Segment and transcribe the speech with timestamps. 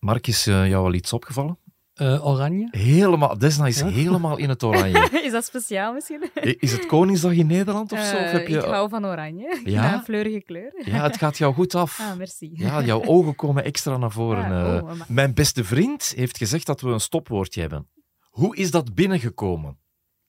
[0.00, 1.58] Mark, is uh, jou al iets opgevallen?
[1.94, 2.68] Uh, oranje?
[2.70, 5.08] Helemaal, Desna is helemaal in het oranje.
[5.24, 6.30] is dat speciaal misschien?
[6.34, 8.16] Is het Koningsdag in Nederland of zo?
[8.16, 8.56] Of heb je...
[8.56, 9.60] Ik hou van oranje.
[9.64, 9.94] Ja?
[9.94, 10.72] Een fleurige kleur.
[10.84, 12.00] Ja, het gaat jou goed af.
[12.00, 12.50] Ah, merci.
[12.52, 14.44] Ja, jouw ogen komen extra naar voren.
[14.44, 17.88] Ah, oh, Mijn beste vriend heeft gezegd dat we een stopwoordje hebben.
[18.20, 19.78] Hoe is dat binnengekomen?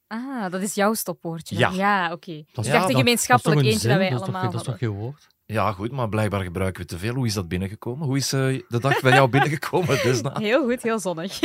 [0.08, 1.58] Ah, dat is jouw stopwoordje.
[1.58, 1.70] Ja.
[1.70, 2.14] Ja, oké.
[2.14, 2.46] Okay.
[2.52, 4.90] Dat Ik dacht een gemeenschappelijk eentje dat wij dat allemaal toch, Dat is toch geen
[4.90, 5.28] woord?
[5.52, 7.14] Ja, goed, maar blijkbaar gebruiken we te veel.
[7.14, 8.08] Hoe is dat binnengekomen?
[8.08, 10.38] Hoe is uh, de dag bij jou binnengekomen, Desna?
[10.40, 11.40] Heel goed, heel zonnig.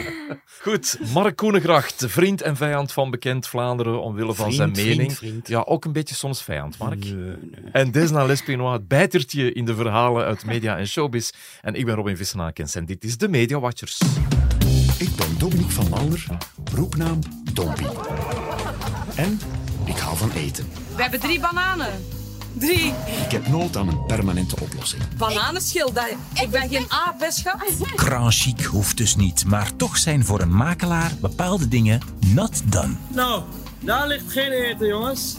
[0.62, 5.12] goed, Mark Koenegracht, vriend en vijand van Bekend Vlaanderen, omwille van vriend, zijn mening.
[5.12, 5.48] Vriend, vriend.
[5.48, 7.04] Ja, ook een beetje soms vijand, Mark.
[7.04, 7.36] Nee, nee.
[7.72, 11.30] En Desna Lespinois, het bijtertje in de verhalen uit media en showbiz.
[11.60, 14.00] En ik ben Robin Vissenakens en dit is de Media Watchers.
[14.98, 16.26] Ik ben Dominique van Malder,
[16.74, 17.18] roepnaam
[17.52, 17.86] Dompie.
[19.16, 19.38] En
[19.84, 20.68] ik hou van eten.
[20.96, 22.17] We hebben drie bananen.
[22.52, 22.94] Drie.
[23.24, 25.02] Ik heb nood aan een permanente oplossing.
[25.16, 26.06] Bananenschil, dat...
[26.34, 27.64] ik ben geen aapbeschat.
[27.94, 32.94] Kranchic hoeft dus niet, maar toch zijn voor een makelaar bepaalde dingen not done.
[33.08, 33.42] Nou,
[33.80, 35.36] daar ligt geen eten, jongens.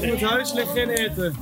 [0.00, 1.36] In het huis ligt geen eten.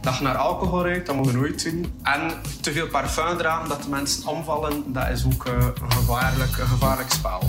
[0.00, 1.92] Dat je naar alcohol ruikt, dat mogen we nooit doen.
[2.02, 6.58] En te veel parfum dragen, dat de mensen omvallen, dat is ook uh, een, gevaarlijk,
[6.58, 7.42] een gevaarlijk spel.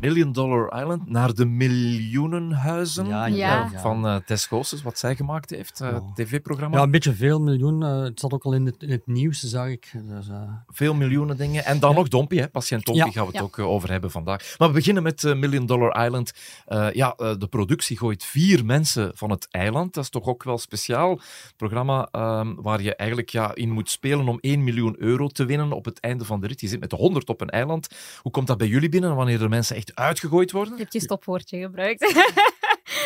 [0.00, 3.68] Million Dollar Island naar de miljoenenhuizen Ja, Ja.
[3.72, 3.80] ja.
[3.80, 6.76] van uh, Tess Goossens, wat zij gemaakt heeft, uh, tv-programma.
[6.76, 7.82] Ja, een beetje veel miljoen.
[7.82, 9.92] eh, het zat ook al in het, in het nieuws, zag ik.
[10.08, 11.64] Dus, eh, Veel miljoenen dingen.
[11.64, 12.48] En dan nog Dompie, hè?
[12.48, 13.10] patiënt Dompie Ja.
[13.10, 13.42] gaan we het Ja.
[13.42, 14.54] ook over hebben vandaag.
[14.58, 16.32] Maar we beginnen met Million Dollar Island.
[16.66, 19.94] Eh, ja, de productie gooit vier mensen van het eiland.
[19.94, 21.10] Dat is toch ook wel speciaal.
[21.10, 25.44] Het programma ehm, waar je eigenlijk ja, in moet spelen om 1 miljoen euro te
[25.44, 26.60] winnen op het einde van de rit.
[26.60, 27.88] Je zit met de 100 op een eiland.
[28.22, 30.72] Hoe komt dat bij jullie binnen wanneer de mensen echt uitgegooid worden?
[30.72, 32.14] Je hebt je stopwoordje gebruikt.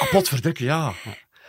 [0.00, 0.92] Ah, potverdikke, ja.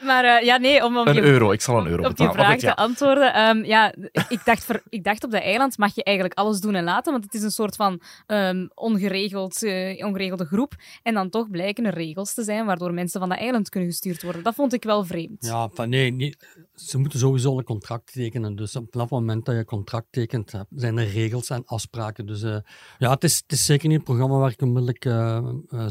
[0.01, 2.13] Maar eh, ja, nee, om, om Een je, euro, ik zal een euro op je
[2.13, 2.33] betalen.
[2.45, 3.33] Vraag te antwoorden.
[3.33, 3.93] ehm, ja,
[4.29, 7.11] ik dacht, voor, ik dacht op dat eiland mag je eigenlijk alles doen en laten,
[7.11, 10.73] want het is een soort van ehm, ongeregeld, eh, ongeregelde groep.
[11.03, 14.21] En dan toch blijken er regels te zijn waardoor mensen van dat eiland kunnen gestuurd
[14.23, 14.43] worden.
[14.43, 15.45] Dat vond ik wel vreemd.
[15.45, 18.55] ja, van, nee, niet- ze moeten sowieso een contract tekenen.
[18.55, 22.25] Dus op het moment dat je een contract tekent, eh, zijn er regels en afspraken.
[22.25, 22.55] Dus eh,
[22.97, 25.03] ja, het is, het is zeker niet een programma waar ik onmiddellijk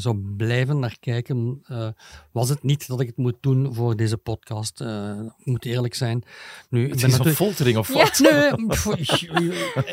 [0.01, 1.61] zou blijven naar kijken.
[1.63, 1.87] Eh,
[2.31, 4.81] was het niet dat ik het moet doen voor deze podcast?
[4.81, 6.23] Eh, ik moet eerlijk zijn.
[6.69, 7.93] Nu, ik Het ben is een natuurlijk- foltering of Ja.
[7.93, 8.19] wat?
[8.19, 8.83] Nee, pff,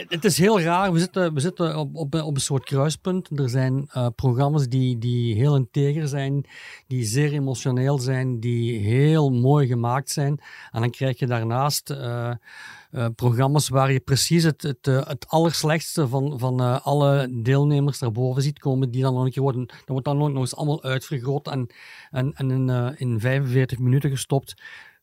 [0.08, 0.92] het is heel raar.
[0.92, 3.38] We zitten, we zitten op, op, op een soort kruispunt.
[3.38, 6.44] Er zijn eh, programma's die, die heel integer zijn,
[6.86, 10.40] die zeer emotioneel zijn, die heel mooi gemaakt zijn.
[10.70, 12.30] En dan krijg je daarnaast eh,
[12.90, 17.98] eh, programma's waar je precies het, het, eh, het allerslechtste van, van eh, alle deelnemers
[17.98, 20.40] naar boven ziet komen, die dan nog een keer worden, dat wordt dan nog nog
[20.40, 21.66] eens allemaal uitvergroot en,
[22.10, 24.50] en, en in, in 45 minuten gestopt.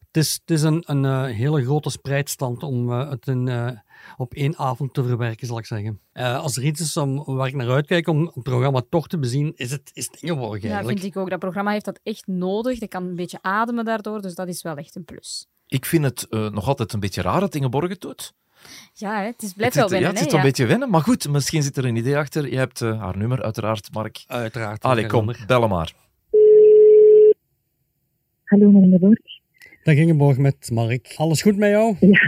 [0.07, 3.79] Het is, het is een, een hele grote spreidstand om het in,
[4.17, 5.99] op één avond te verwerken, zal ik zeggen.
[6.13, 9.53] Als er iets is om, waar ik naar uitkijk om het programma toch te bezien,
[9.55, 10.99] is het, is het Ingeborg Ja, eigenlijk.
[10.99, 11.29] vind ik ook.
[11.29, 12.79] Dat programma heeft dat echt nodig.
[12.79, 15.47] Je kan een beetje ademen daardoor, dus dat is wel echt een plus.
[15.67, 18.33] Ik vind het eh, nog altijd een beetje raar dat Ingeborg het doet.
[18.93, 20.43] Ja, het is, blijft het wel ja, het zit een ja.
[20.43, 20.89] beetje wennen.
[20.89, 22.49] Maar goed, misschien zit er een idee achter.
[22.49, 24.23] Je hebt eh, haar nummer, uiteraard, Mark.
[24.27, 24.83] Uiteraard.
[24.83, 25.43] Allee, kom, nummer.
[25.47, 25.93] bel hem maar.
[28.43, 29.19] Hallo, met Ingeborg.
[29.83, 31.13] Dag Ingeborg met Mark.
[31.15, 31.95] Alles goed met jou?
[31.99, 32.19] Ja.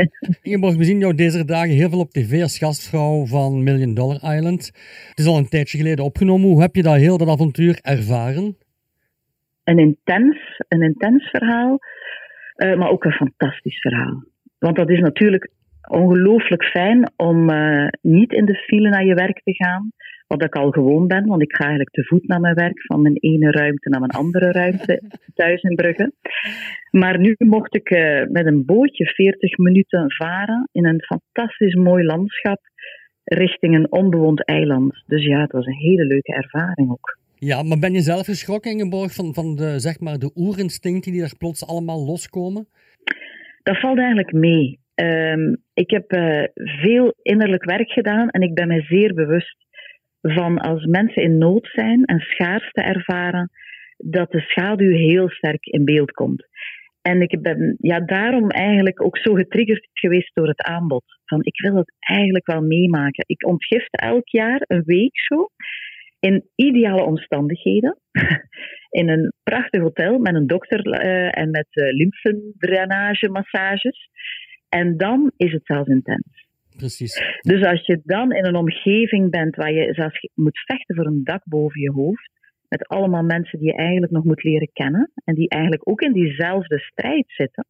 [0.42, 4.36] Ingeborg, we zien jou deze dagen heel veel op tv als gastvrouw van Million Dollar
[4.36, 4.66] Island.
[5.08, 6.48] Het is al een tijdje geleden opgenomen.
[6.48, 8.56] Hoe heb je dat heel dat avontuur ervaren?
[9.64, 11.78] Een intens, een intens verhaal,
[12.62, 14.24] eh, maar ook een fantastisch verhaal.
[14.58, 15.50] Want dat is natuurlijk
[15.88, 19.92] ongelooflijk fijn om eh, niet in de file naar je werk te gaan,
[20.26, 23.02] wat ik al gewoon ben, want ik ga eigenlijk te voet naar mijn werk, van
[23.02, 25.02] mijn ene ruimte naar mijn andere ruimte
[25.34, 26.12] thuis in Brugge.
[26.90, 32.04] Maar nu mocht ik eh, met een bootje 40 minuten varen in een fantastisch mooi
[32.04, 32.60] landschap
[33.24, 35.02] richting een onbewoond eiland.
[35.06, 37.20] Dus ja, het was een hele leuke ervaring ook.
[37.44, 41.20] Ja, maar ben je zelf geschrokken, Ingeborg, van, van de, zeg maar, de oerinstincten die
[41.20, 42.68] daar plots allemaal loskomen?
[43.62, 44.78] Dat valt eigenlijk mee.
[44.94, 49.56] Ehm, ik heb eh, veel innerlijk werk gedaan en ik ben me zeer bewust
[50.20, 53.50] van als mensen in nood zijn en schaarste ervaren,
[53.96, 56.46] dat de schaduw heel sterk in beeld komt.
[57.02, 61.04] En ik ben ja, daarom eigenlijk ook zo getriggerd geweest door het aanbod.
[61.24, 63.24] Van ik wil het eigenlijk wel meemaken.
[63.26, 65.48] Ik ontgift elk jaar een week zo
[66.22, 67.98] in ideale omstandigheden.
[68.90, 74.08] In een prachtig hotel met een dokter eh, en met uh, lymfedrainage, massages.
[74.68, 76.46] En dan is het zelfs intens.
[76.76, 77.22] Precies.
[77.40, 81.24] Dus als je dan in een omgeving bent waar je zelfs moet vechten voor een
[81.24, 82.30] dak boven je hoofd,
[82.68, 86.12] met allemaal mensen die je eigenlijk nog moet leren kennen en die eigenlijk ook in
[86.12, 87.66] diezelfde strijd zitten,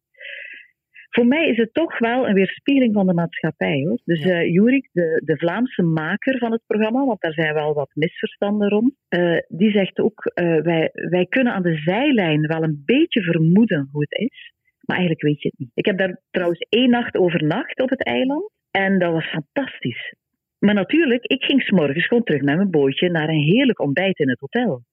[1.15, 3.83] voor mij is het toch wel een weerspiegeling van de maatschappij.
[3.87, 3.99] Hoor.
[4.05, 4.43] Dus ja.
[4.43, 8.93] Jurik, de, de Vlaamse maker van het programma, want daar zijn wel wat misverstanden rond,
[9.09, 13.89] uh, die zegt ook, uh, wij, wij kunnen aan de zijlijn wel een beetje vermoeden
[13.91, 15.71] hoe het is, maar eigenlijk weet je het niet.
[15.73, 20.13] Ik heb daar trouwens één nacht overnacht op het eiland en dat was fantastisch.
[20.59, 24.29] Maar natuurlijk, ik ging s'morgens gewoon terug met mijn bootje naar een heerlijk ontbijt in
[24.29, 24.83] het hotel.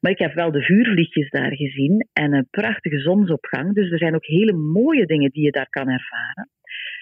[0.00, 3.74] Maar ik heb wel de vuurvliegjes daar gezien en een prachtige zonsopgang.
[3.74, 6.50] Dus er zijn ook hele mooie dingen die je daar kan ervaren.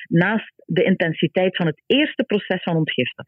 [0.09, 3.25] Naast de intensiteit van het eerste proces van ontgiften.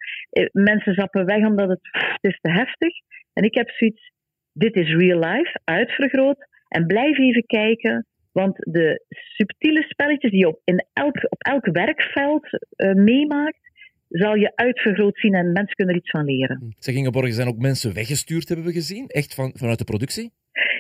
[0.53, 1.81] Mensen zappen weg omdat het,
[2.21, 2.93] is te heftig.
[3.33, 4.13] En ik heb zoiets,
[4.53, 6.47] dit is real life, uitvergroot.
[6.69, 11.67] En blijf even kijken, want de subtiele spelletjes die je op, in elk, op elk
[11.67, 13.61] werkveld uh, meemaakt,
[14.09, 16.75] zal je uitvergroot zien en mensen kunnen er iets van leren.
[16.79, 19.07] Zeg Ingeborg, zijn ook mensen weggestuurd, hebben we gezien?
[19.07, 20.31] Echt van, vanuit de productie?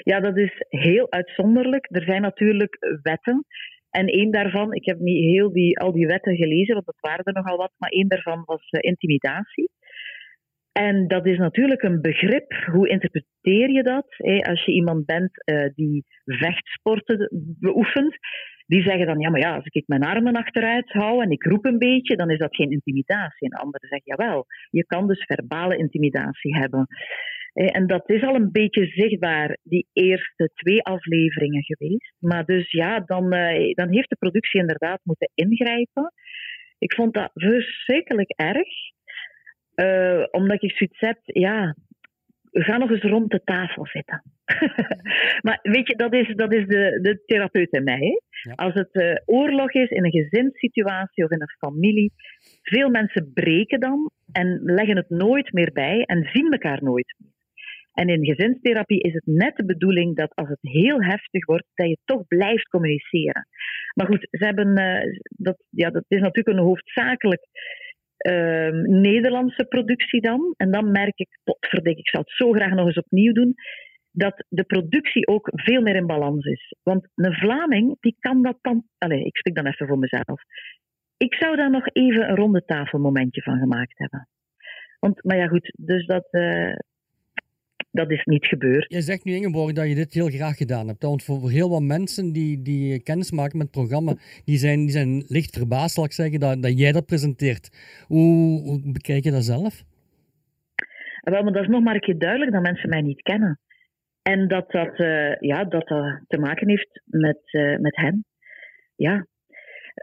[0.02, 1.86] Ja, dat is heel uitzonderlijk.
[1.90, 3.44] Er zijn natuurlijk wetten.
[3.90, 7.24] En één daarvan, ik heb niet heel die, al die wetten gelezen, want dat waren
[7.24, 9.70] er nogal wat, maar één daarvan was uh, intimidatie.
[10.72, 12.52] En dat is natuurlijk een begrip.
[12.72, 14.06] Hoe interpreteer je dat?
[14.08, 18.18] Hey, als je iemand bent uh, die vechtsporten beoefent,
[18.68, 21.64] die zeggen dan, ja, maar ja, als ik mijn armen achteruit hou en ik roep
[21.64, 23.50] een beetje, dan is dat geen intimidatie.
[23.50, 26.86] En anderen zeggen, jawel, je kan dus verbale intimidatie hebben.
[27.52, 32.14] En dat is al een beetje zichtbaar, die eerste twee afleveringen geweest.
[32.18, 33.30] Maar dus ja, dan,
[33.70, 36.12] dan heeft de productie inderdaad moeten ingrijpen.
[36.78, 38.68] Ik vond dat verschrikkelijk erg.
[39.74, 41.74] Uh, omdat ik zoiets heb, ja,
[42.52, 44.22] ga nog eens rond de tafel zitten.
[45.46, 47.98] maar weet je, dat is, dat is de, de therapeut in mij.
[47.98, 48.20] Hè?
[48.50, 48.52] Ja.
[48.54, 52.12] Als het uh, oorlog is in een gezinssituatie of in een familie,
[52.62, 57.36] veel mensen breken dan en leggen het nooit meer bij en zien elkaar nooit meer.
[57.92, 61.88] En in gezinstherapie is het net de bedoeling dat als het heel heftig wordt, dat
[61.88, 63.46] je toch blijft communiceren.
[63.94, 67.42] Maar goed, ze hebben, uh, dat, ja, dat is natuurlijk een hoofdzakelijk
[68.26, 68.70] uh,
[69.00, 70.54] Nederlandse productie dan.
[70.56, 73.54] En dan merk ik, potverdik, ik zou het zo graag nog eens opnieuw doen,
[74.10, 76.74] dat de productie ook veel meer in balans is.
[76.82, 78.84] Want een Vlaming, die kan dat dan...
[78.98, 80.42] Allez, ik spreek dan even voor mezelf.
[81.16, 84.28] Ik zou daar nog even een ronde tafelmomentje van gemaakt hebben.
[84.98, 86.28] Want, maar ja, goed, dus dat...
[86.30, 86.74] Uh,
[87.98, 88.92] dat is niet gebeurd.
[88.92, 91.02] Je zegt nu, Ingeborg, dat je dit heel graag gedaan hebt.
[91.02, 94.12] Want voor heel wat mensen die, die kennis maken met het programma,
[94.44, 97.66] die zijn, die zijn licht verbaasd, zal ik zeggen, dat, dat jij dat presenteert.
[98.06, 99.82] Hoe, hoe bekijk je dat zelf?
[101.20, 103.60] Wel, maar dat is nog maar een keer duidelijk dat mensen mij niet kennen.
[104.22, 108.24] En dat dat, uh, ja, dat, dat te maken heeft met, uh, met hen.
[108.96, 109.26] Ja,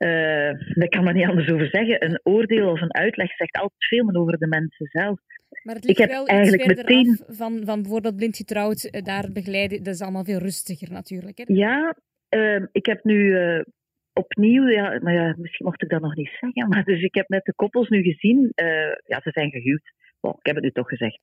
[0.05, 2.05] uh, daar kan men niet anders over zeggen.
[2.05, 5.19] Een oordeel of een uitleg zegt altijd veel meer over de mensen zelf.
[5.65, 9.83] Maar het ligt ik heb wel eigenlijk meteen van, van bijvoorbeeld blind getrouwd, daar begeleiden.
[9.83, 11.37] Dat is allemaal veel rustiger natuurlijk.
[11.37, 11.43] Hè?
[11.47, 11.95] Ja,
[12.29, 13.61] uh, ik heb nu uh,
[14.13, 17.27] opnieuw, ja, maar ja, misschien mocht ik dat nog niet zeggen, maar dus ik heb
[17.27, 18.51] net de koppels nu gezien.
[19.05, 19.93] ja, ze zijn gehuwd.
[20.19, 21.19] Bon, ik heb het nu toch gezegd.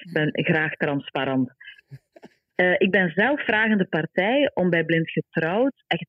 [0.00, 1.50] Ik ben graag transparant.
[2.78, 6.06] ik ben zelf vragende partij om bij blind getrouwd echt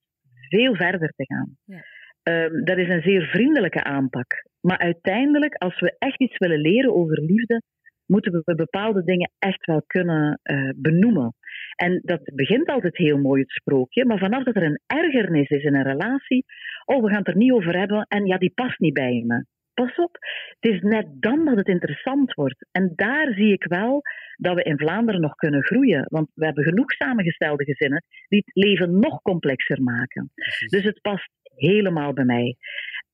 [0.50, 1.57] veel verder te gaan.
[1.65, 1.83] Ja.
[2.24, 4.28] Um, dat is een zeer vriendelijke aanpak.
[4.62, 7.62] Maar uiteindelijk, als we echt iets willen leren over liefde,
[8.06, 11.36] moeten we bepaalde dingen echt wel kunnen uh, benoemen.
[11.75, 15.64] En dat begint altijd heel mooi, het sprookje, maar vanaf dat er een ergernis is
[15.64, 16.46] in een relatie,
[16.86, 19.46] oh, we gaan het er niet over hebben en ja, die past niet bij me.
[19.74, 20.18] Pas op,
[20.60, 22.65] het is net dan dat het interessant wordt.
[22.72, 24.01] En daar zie ik wel
[24.38, 26.06] dat we in Vlaanderen nog kunnen groeien.
[26.10, 30.32] Want we hebben genoeg samengestelde gezinnen die het leven nog complexer maken.
[30.68, 32.56] Dus het past helemaal bij mij.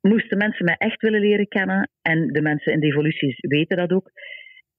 [0.01, 3.91] Moesten mensen mij echt willen leren kennen, en de mensen in de evoluties weten dat
[3.91, 4.11] ook,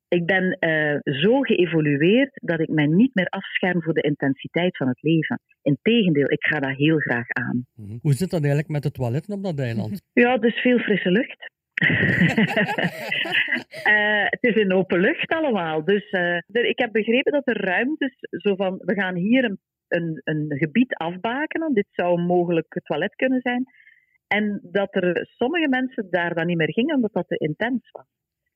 [0.08, 4.88] ik ben uh, zo geëvolueerd dat ik mij niet meer afscherm voor de intensiteit van
[4.88, 5.40] het leven.
[5.62, 7.66] Integendeel, ik ga dat heel graag aan.
[7.74, 7.98] Mm-hmm.
[8.02, 10.02] Hoe zit dat eigenlijk met de toiletten op dat eiland?
[10.12, 11.50] Ja, dus veel frisse lucht.
[13.86, 15.84] Uh, het is in open lucht allemaal.
[15.84, 19.58] Dus er, ik heb begrepen dat er ruimtes, zo van, we gaan hier een
[19.90, 21.74] een, een gebied afbakenen.
[21.74, 23.64] Dit zou een mogelijk toilet kunnen zijn.
[24.26, 28.06] En dat er sommige mensen daar dan niet meer gingen omdat dat te intens was.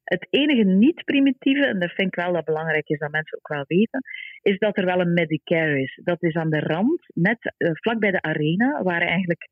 [0.04, 3.64] Het enige niet-primitieve, en dat vind ik wel dat belangrijk is dat mensen ook wel
[3.66, 4.00] weten,
[4.42, 6.00] is dat er wel een Medicare is.
[6.04, 9.48] Dat is aan de rand, net uh, vlak bij de arena, waar eigenlijk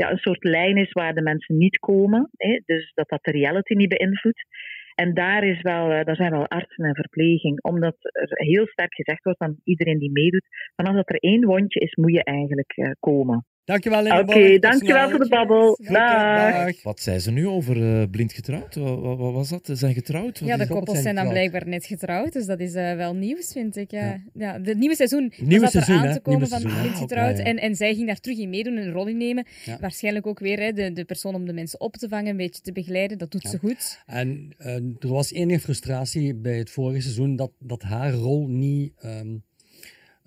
[0.00, 2.30] ja, een soort lijn is waar de mensen niet komen.
[2.36, 4.46] Hè, dus dat dat de reality niet beïnvloedt.
[4.94, 8.94] En daar, is wel, uh, daar zijn wel artsen en verpleging, omdat er heel sterk
[8.94, 12.76] gezegd wordt aan iedereen die meedoet, vanaf dat er één wondje is, moet je eigenlijk
[12.76, 13.46] uh, komen.
[13.68, 14.52] Dankjewel, Oké.
[14.52, 15.78] Tot dankjewel voor de babbel.
[15.82, 16.64] Dag.
[16.64, 16.82] Dag.
[16.82, 18.74] Wat zei ze nu over eh, blind getrouwd?
[18.74, 19.66] Wat, wat, wat was dat?
[19.66, 20.40] Ze zijn getrouwd?
[20.40, 23.52] Wat Ja, de koppels zijn dan blijkbaar net getrouwd, dus dat is eh, wel nieuws,
[23.52, 23.90] vind ik.
[23.90, 24.22] Ja.
[24.34, 24.58] Ja.
[24.58, 26.12] de nieuwe seizoen Nieuwe zat seizoen, er aan hè?
[26.14, 27.00] te komen Nieuwe van seizoen, Blind hè?
[27.00, 27.38] getrouwd.
[27.38, 27.44] Ja.
[27.44, 29.46] en, en zij ging daar terug in meedoen, een rol in nemen.
[29.64, 29.78] Ja.
[29.80, 32.62] Waarschijnlijk ook weer hè, de, de persoon om de mensen op te vangen, een beetje
[32.62, 33.18] te begeleiden.
[33.18, 33.50] Dat doet Ja.
[33.50, 34.02] ze goed.
[34.06, 38.92] En eh, er was enige frustratie bij het vorige seizoen dat, dat haar rol niet
[38.98, 39.36] ehm,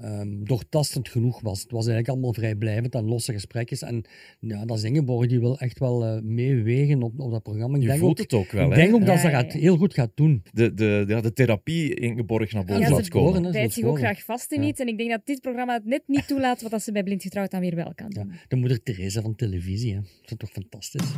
[0.02, 1.62] ehm, doortastend genoeg was.
[1.62, 3.82] Het was eigenlijk allemaal vrijblijvend en losse gesprekjes.
[3.82, 4.04] En
[4.40, 7.76] ja, dat is Ingeborg, die wil echt wel eh, meewegen op, op dat programma.
[7.76, 8.76] Ik Je denk voelt ook, het ook wel, ik hè?
[8.82, 9.60] denk ook dat Ja, ze ja.
[9.60, 10.44] heel goed gaat doen.
[10.54, 13.44] De, de, ja, de therapie Ingeborg naar boven Ja, laat ze komen.
[13.44, 13.52] hè.
[13.52, 14.68] Bijt zich ook graag vast in Ja.
[14.68, 14.80] iets.
[14.80, 17.22] En ik denk dat dit programma het net niet toelaat wat dat ze bij Blind
[17.22, 18.32] getrouwd dan weer wel kan Ja, doen.
[18.48, 20.00] de moeder Theresa van televisie, hè.
[20.00, 21.12] dat is toch fantastisch.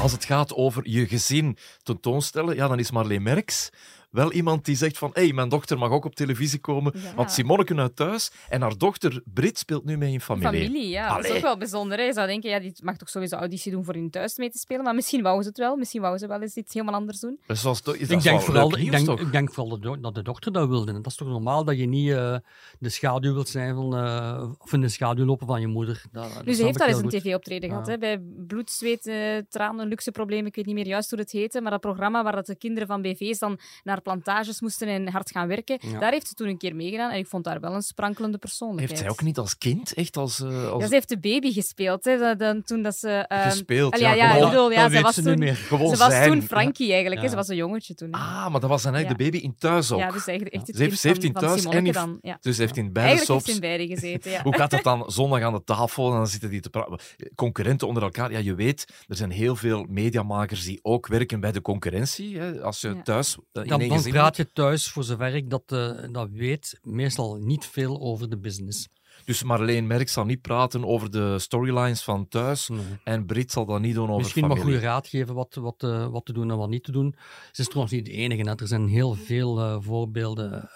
[0.00, 3.70] Als het gaat over je gezin tentoonstellen, ja, dan is Marleen Merks
[4.10, 7.14] wel iemand die zegt van hé, hey, mijn dochter mag ook op televisie komen, Ja.
[7.14, 10.64] want Simonneke uit thuis en haar dochter Brit speelt nu mee in familie.
[10.64, 11.16] Familie, ja.
[11.16, 11.98] Dat is ook wel bijzonder.
[11.98, 12.04] Hè.
[12.04, 14.58] Je zou denken, ja, die mag toch sowieso auditie doen voor hun thuis mee te
[14.58, 14.84] spelen.
[14.84, 15.76] Maar misschien wou ze het wel.
[15.76, 17.38] Misschien wou ze wel eens iets helemaal anders doen.
[17.46, 19.20] Dus dat is toch- is dat Ik denk, vooral, ik, denk, toch?
[19.20, 20.90] ik denk vooral dat de, dat de dochter dat wilde.
[20.92, 22.36] En dat is toch normaal dat je niet eh,
[22.78, 26.02] de schaduw wilt zijn van, eh, of in de schaduw lopen van je moeder.
[26.12, 27.86] Dat, dat Nu, ze heeft al eens een tv-optreden gehad.
[27.86, 30.46] Hè, bij bloed, zweet, eh, tranen, luxe problemen.
[30.46, 31.60] Ik weet niet meer juist hoe het heette.
[31.60, 35.30] Maar dat programma waar dat de kinderen van BV's dan naar plantages moesten en hard
[35.30, 35.78] gaan werken.
[35.80, 35.98] Ja.
[35.98, 37.10] Daar heeft ze toen een keer meegedaan.
[37.10, 38.90] En ik vond daar wel een sprankelende persoonlijkheid.
[38.90, 40.40] Heeft zij ook niet als kind echt als...
[40.40, 42.04] eh, als Ja, ze heeft de baby gespeeld.
[42.04, 43.08] Hè, dat- dan, toen dat ze...
[43.08, 43.98] ehm, gespeeld?
[43.98, 45.30] Ja, ja, bedoel, ja, ze was ze toen...
[45.30, 45.56] niet meer.
[45.56, 46.30] gewoon Ze was zijn.
[46.30, 47.22] toen Frankie eigenlijk.
[47.22, 47.28] Hè.
[47.28, 48.08] Ze was een jongetje toen.
[48.10, 48.18] hè.
[48.18, 49.30] Ah, maar dat was dan eigenlijk Ja.
[49.30, 49.98] de baby in thuis ook.
[49.98, 52.18] Ja, dus eigenlijk echt het Ze heeft- kind van- in thuis en dan.
[52.22, 52.38] Ja.
[52.40, 54.42] Dus ze heeft in beide Eigenlijk heeft in beide gezeten, ja.
[54.42, 56.98] Hoe gaat dat dan zondag aan de tafel en dan zitten die te praten?
[57.34, 58.32] Concurrenten onder elkaar.
[58.32, 62.38] Ja, je weet, er zijn heel veel mediamakers die ook werken bij de concurrentie.
[62.38, 62.62] Hè.
[62.62, 63.02] Als je Ja.
[63.02, 66.28] thuis eh, in Dan, één dan praat je thuis, voor zover ik dat, eh, dat
[66.30, 68.88] weet, meestal niet veel over de business.
[69.24, 72.68] Dus Marleen Merks zal niet praten over de storylines van thuis.
[72.68, 72.80] Nee.
[73.04, 74.62] En Brit zal dat niet doen over Misschien familie.
[74.62, 77.14] goede raad geven wat, wat, eh, wat te doen en wat niet te doen.
[77.52, 78.42] Ze is trouwens niet de enige.
[78.56, 80.70] Er zijn heel veel eh, voorbeelden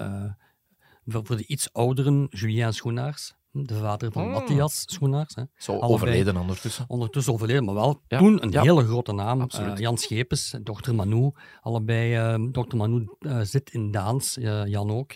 [1.06, 2.26] voor voor de iets ouderen.
[2.30, 4.33] Julien Schoenaars, de vader van Oh.
[4.33, 5.35] Matthias Schoenaars.
[5.35, 5.43] Hè.
[5.57, 5.93] Zo Allebei.
[5.93, 6.85] overleden ondertussen.
[6.89, 8.63] Ondertussen overleden, maar wel Ja, toen een ja.
[8.63, 9.41] hele grote naam.
[9.41, 9.73] Absoluut.
[9.73, 11.31] Eh, Jan Schepens, dochter Manu.
[11.61, 15.13] Allebei, eh dochter Manu eh, zit in Daans, eh, Jan ook.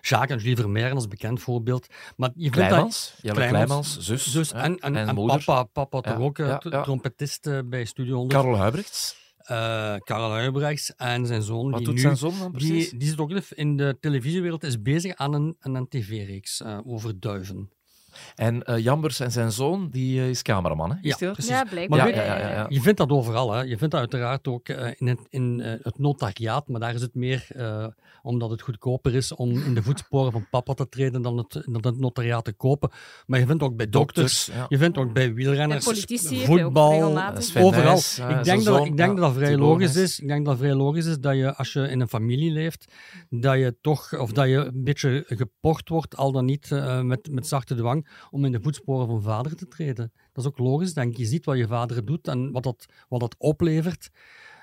[0.00, 1.86] Jacques en Julie Vermeijren als bekend voorbeeld.
[2.16, 4.30] Maar je vindt dat- Kleimans, Jelle Kleimans, Kleimans, zus.
[4.32, 6.82] zus en, en, papa, papa Ja, toch ook, ja, t- ja.
[6.82, 8.40] trompetist bij Studio 100.
[8.42, 9.16] Karel Huibrechts.
[9.48, 11.70] Eh, Karel Huibrechts en zijn zoon.
[11.70, 12.90] Wat die doet nu, zijn zoon dan precies?
[12.90, 16.78] Die, die zit ook in de televisiewereld, is bezig aan een, aan een tv-reeks eh,
[16.84, 17.70] over duiven.
[18.34, 20.96] En eh, Jambers en zijn zoon, die eh, is cameraman, hè?
[20.96, 21.32] Is Ja, die dat?
[21.36, 21.52] precies.
[21.52, 21.98] Ja, blijkbaar.
[21.98, 22.66] Maar Ja, weet- ja, ja, ja.
[22.68, 23.52] Je vindt dat overal.
[23.52, 23.60] Hè.
[23.60, 27.00] Je vindt dat uiteraard ook eh, in, het, in eh, het notariaat, maar daar is
[27.00, 27.86] het meer eh,
[28.22, 31.80] omdat het goedkoper is om in de voetsporen van papa te treden dan het, dan
[31.82, 32.90] het notariaat te kopen.
[33.26, 34.66] Maar je vindt ook bij dokters, Dokters, ja.
[34.68, 37.18] je vindt ook bij wielrenners, Bij politici je voetbal,
[37.56, 37.98] overal.
[38.28, 40.20] Ik, denk dat, ik denk ja, dat dat vrij logisch is.
[40.20, 42.92] Ik denk dat het vrij logisch is dat je, als je in een familie leeft,
[43.30, 47.28] dat je toch, of dat je een beetje geport wordt, al dan niet eh, met,
[47.30, 50.12] met zachte dwang, om in de voetsporen van vader te treden.
[50.32, 51.16] Dat is ook logisch, denk.
[51.16, 54.10] Je ziet wat je vader doet en wat dat, wat dat oplevert.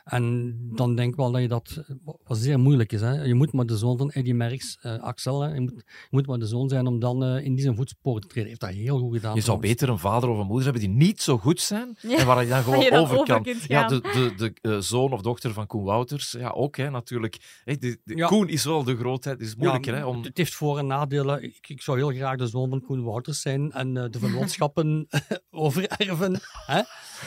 [0.05, 1.83] En dan denk ik wel dat je dat,
[2.23, 3.01] wat zeer moeilijk is.
[3.01, 3.23] Hè.
[3.23, 5.53] Je moet maar de zoon van Eddie Merckx, eh, Axel, hè.
[5.53, 8.21] Je, moet, je moet maar de zoon zijn om dan eh, in die zijn voetsporen
[8.21, 8.49] te treden.
[8.57, 9.35] Hij heeft dat heel goed gedaan.
[9.35, 12.17] Je zou beter een vader of een moeder hebben die niet zo goed zijn Ja,
[12.17, 13.55] en waar je dan gewoon je dan over over kan.
[13.67, 17.61] ja, de, de, de eh, zoon of dochter van Koen Wouters, ja, ook hè, natuurlijk.
[17.63, 18.27] Hè, de, de- Ja.
[18.27, 20.15] Koen is wel de grootheid, het is moeilijker Ja, hè, om...
[20.15, 21.43] het, het heeft voor- en nadelen.
[21.43, 25.07] Ik, ik zou heel graag de zoon van Koen Wouters zijn en eh, de vennootschappen
[25.51, 26.39] overerven.
[26.65, 26.81] Hè?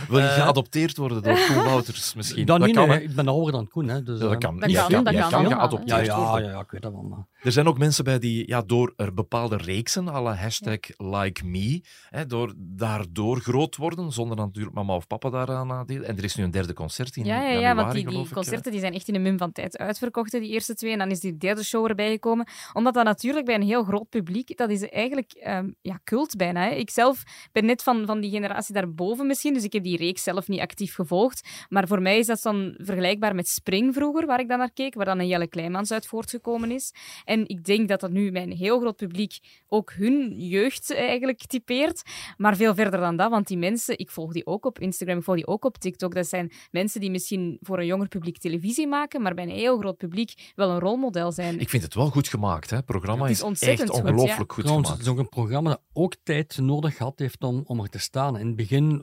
[0.09, 2.47] Wil je geadopteerd worden door Koen Wouters misschien?
[2.47, 3.11] Dan dat niet, kan, nee, hè.
[3.11, 3.89] ik ben ouder dan Koen.
[3.89, 4.61] Hè, dus, Ja, dat eh, kan.
[4.61, 5.43] Dat Ja, kan, ja, dat ja, kan.
[5.43, 5.97] Ja, ja, worden.
[5.97, 7.03] ja, ja, ik weet dat wel.
[7.03, 7.27] Maar.
[7.43, 11.83] Er zijn ook mensen bij die ja, door er bepaalde reeksen, alle hashtag like me,
[12.09, 16.03] hè, door, daardoor groot worden, zonder dat natuurlijk mama of papa daaraan nadeel.
[16.03, 18.29] En er is nu een derde concert in Ja, ja, januari, ja want die, die
[18.33, 20.93] concerten die zijn echt in een mum van tijd uitverkocht, die eerste twee.
[20.93, 22.47] En dan is die derde show erbij gekomen.
[22.73, 26.63] Omdat dat natuurlijk bij een heel groot publiek, dat is eigenlijk ehm, ja, cult bijna.
[26.65, 26.71] Hè.
[26.71, 27.23] Ik zelf
[27.53, 30.61] ben net van, van die generatie daarboven misschien, dus ik heb die reeks zelf niet
[30.61, 31.49] actief gevolgd.
[31.69, 34.95] Maar voor mij is dat dan vergelijkbaar met Spring vroeger, waar ik dan naar keek,
[34.95, 36.93] waar dan een Jelle Kleimans uit voortgekomen is.
[37.25, 39.39] En ik denk dat dat nu bij een heel groot publiek
[39.69, 42.03] ook hun jeugd eigenlijk typeert.
[42.37, 45.25] Maar veel verder dan dat, want die mensen, ik volg die ook op Instagram, ik
[45.25, 46.15] volg die ook op TikTok.
[46.15, 49.79] Dat zijn mensen die misschien voor een jonger publiek televisie maken, maar bij een heel
[49.79, 51.61] groot publiek wel een rolmodel zijn.
[51.61, 52.71] Ik vind het wel goed gemaakt.
[52.71, 52.77] hè.
[52.77, 55.17] Het programma Het is is, ontzettend echt goed, ongelooflijk goed, Trouwens, het gemaakt.
[55.17, 58.39] is ook een programma dat ook tijd nodig gehad heeft om, om er te staan.
[58.39, 59.03] In het begin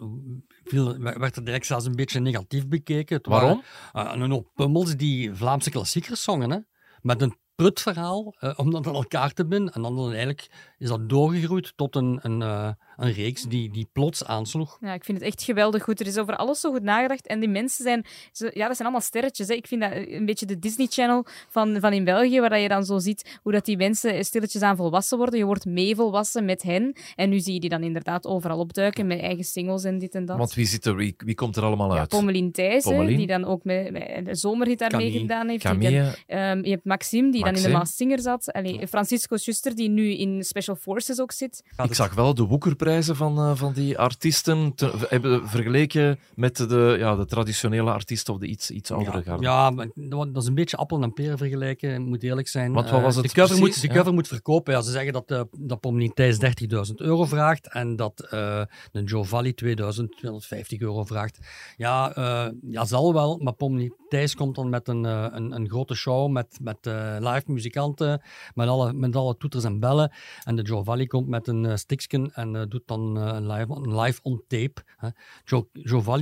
[0.99, 3.17] werd het direct zelfs een beetje negatief bekeken.
[3.17, 3.63] Het Waarom?
[3.91, 6.51] waren, eh, een hoop pummels die Vlaamse klassiekers zongen.
[6.51, 6.57] Hè?
[7.01, 9.73] Met een prutverhaal, eh, om dat aan elkaar te binden.
[9.73, 10.47] En dan, dan eigenlijk
[10.77, 14.77] is dat doorgegroeid tot een, een, eh, een reeks die, die plots aansloeg.
[14.81, 15.99] Ja, ik vind het echt geweldig goed.
[15.99, 17.27] Er is over alles zo goed nagedacht.
[17.27, 18.05] En die mensen zijn...
[18.31, 19.47] Ze, ja, dat zijn allemaal sterretjes.
[19.47, 19.53] Hè.
[19.53, 22.83] Ik vind dat een beetje de Disney Channel van, van in België, waar je dan
[22.85, 25.39] zo ziet hoe dat die mensen stilletjes aan volwassen worden.
[25.39, 26.95] Je wordt mee volwassen met hen.
[27.15, 30.25] En nu zie je die dan inderdaad overal opduiken met eigen singles en dit en
[30.25, 30.37] dat.
[30.37, 32.09] Want wie, zit er, wie, wie komt er allemaal Ja, uit?
[32.09, 33.17] Pommelien Thijs, hè, Pommelien.
[33.17, 35.11] die dan ook met, met de zomerhit daar Camille.
[35.11, 35.63] meegedaan heeft.
[35.63, 36.01] Camille.
[36.27, 38.51] dan, ehm, je hebt Maxime, die dan in de Maas Singer zat.
[38.51, 41.63] Allee, Francisco Schuster, die nu in Special Forces ook zit.
[41.83, 46.95] Ik zag wel de woekerprijzen van, eh, van die artiesten te- hebben vergeleken met de,
[46.99, 49.43] ja, de traditionele artiesten of de iets, iets oudere garde.
[49.43, 52.73] Ja, maar dat dat is een beetje appel en peren vergelijken, ik moet eerlijk zijn.
[52.73, 53.75] Wat Eh, was het de cover, precies?
[53.75, 53.93] moet, de Ja.
[53.99, 54.73] cover moet verkopen.
[54.73, 58.61] Ja, ze zeggen dat, uh, dat Pommelien Thijs 30.000 euro vraagt en dat eh
[58.91, 61.39] de Joe Valley 2250 euro vraagt.
[61.77, 65.69] Ja, eh, ja, zal wel, maar Pommelien Thijs komt dan met een, eh, een, een
[65.69, 68.21] grote show met, met eh, live muzikanten,
[68.53, 70.11] met alle, met alle toeters en bellen.
[70.43, 73.73] En de Valley komt met een uh, sticksken en eh, doet dan eh, een live,
[73.73, 74.83] een live on tape.
[74.97, 75.09] Hè.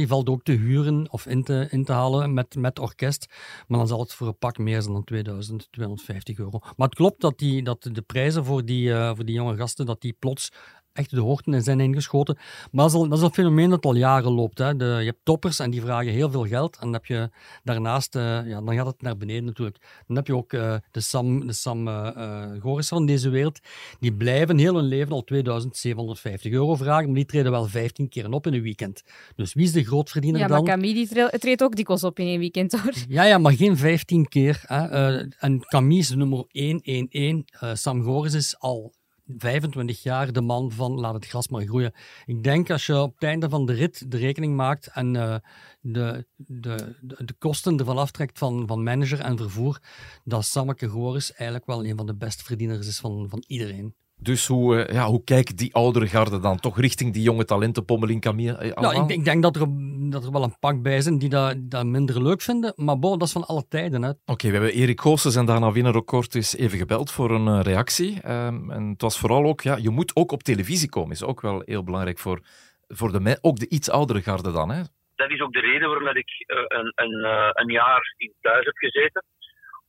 [0.08, 3.27] Valt ook te huren of in te, in te halen met, met orkest,
[3.67, 6.60] maar dan zal het voor een pak meer zijn dan 2250 euro.
[6.60, 10.01] Maar het klopt dat, die, dat de prijzen voor die, voor die jonge gasten, dat
[10.01, 10.51] die plots
[10.93, 12.35] echt de hoogten in zijn ingeschoten.
[12.71, 14.57] Maar dat is, al, dat is een fenomeen dat al jaren loopt.
[14.57, 14.75] Hè.
[14.75, 16.73] De, je hebt toppers en die vragen heel veel geld.
[16.75, 17.29] En dan heb je
[17.63, 19.77] daarnaast, eh, ja, dan gaat het naar beneden natuurlijk.
[20.07, 23.59] Dan heb je ook eh, de Sam, de Sam eh Goris van deze wereld.
[24.00, 28.31] Die blijven heel hun leven al 2750 euro vragen, maar die treden wel 15 keer
[28.31, 29.03] op in een weekend.
[29.35, 30.65] Dus wie is de grootverdiener Ja, maar dan?
[30.65, 32.93] Camille die tre- treedt ook dikwijls op in één weekend, hoor.
[33.07, 34.62] Ja, ja, maar geen 15 keer.
[34.65, 35.17] Hè.
[35.39, 37.41] En Camille is nummer 111.
[37.59, 38.93] Eh Sam Goris is al
[39.27, 41.93] 25 jaar de man van laat het gras maar groeien.
[42.25, 45.35] Ik denk als je op het einde van de rit de rekening maakt en eh,
[45.81, 49.79] de, de, de, de kosten ervan aftrekt van, van manager en vervoer,
[50.23, 53.95] dat Sammeke Goris eigenlijk wel een van de beste verdieners is van, van iedereen.
[54.23, 57.85] Dus hoe, eh, ja, hoe kijkt die oudere garde dan toch richting die jonge talenten,
[57.85, 58.57] Pommelien, Camille?
[58.57, 59.67] eh, Nou, ik, ik denk dat er,
[60.13, 63.20] dat er wel een pak bij zijn die dat, dat minder leuk vinden, maar bon,
[63.20, 64.03] dat is van alle tijden.
[64.03, 64.12] Hè.
[64.25, 67.60] Oké, we hebben Erik Goossens en daarna Winner Record dus even gebeld voor een eh,
[67.62, 68.22] reactie.
[68.22, 71.41] Ehm, en het was vooral ook, ja, je moet ook op televisie komen, is ook
[71.41, 72.39] wel heel belangrijk voor,
[72.88, 74.72] voor de, ook de iets oudere garde dan.
[74.72, 74.82] Hè?
[75.15, 78.34] dat is ook de reden waarom dat ik eh, een, een, eh, een jaar in
[78.41, 79.24] thuis heb gezeten.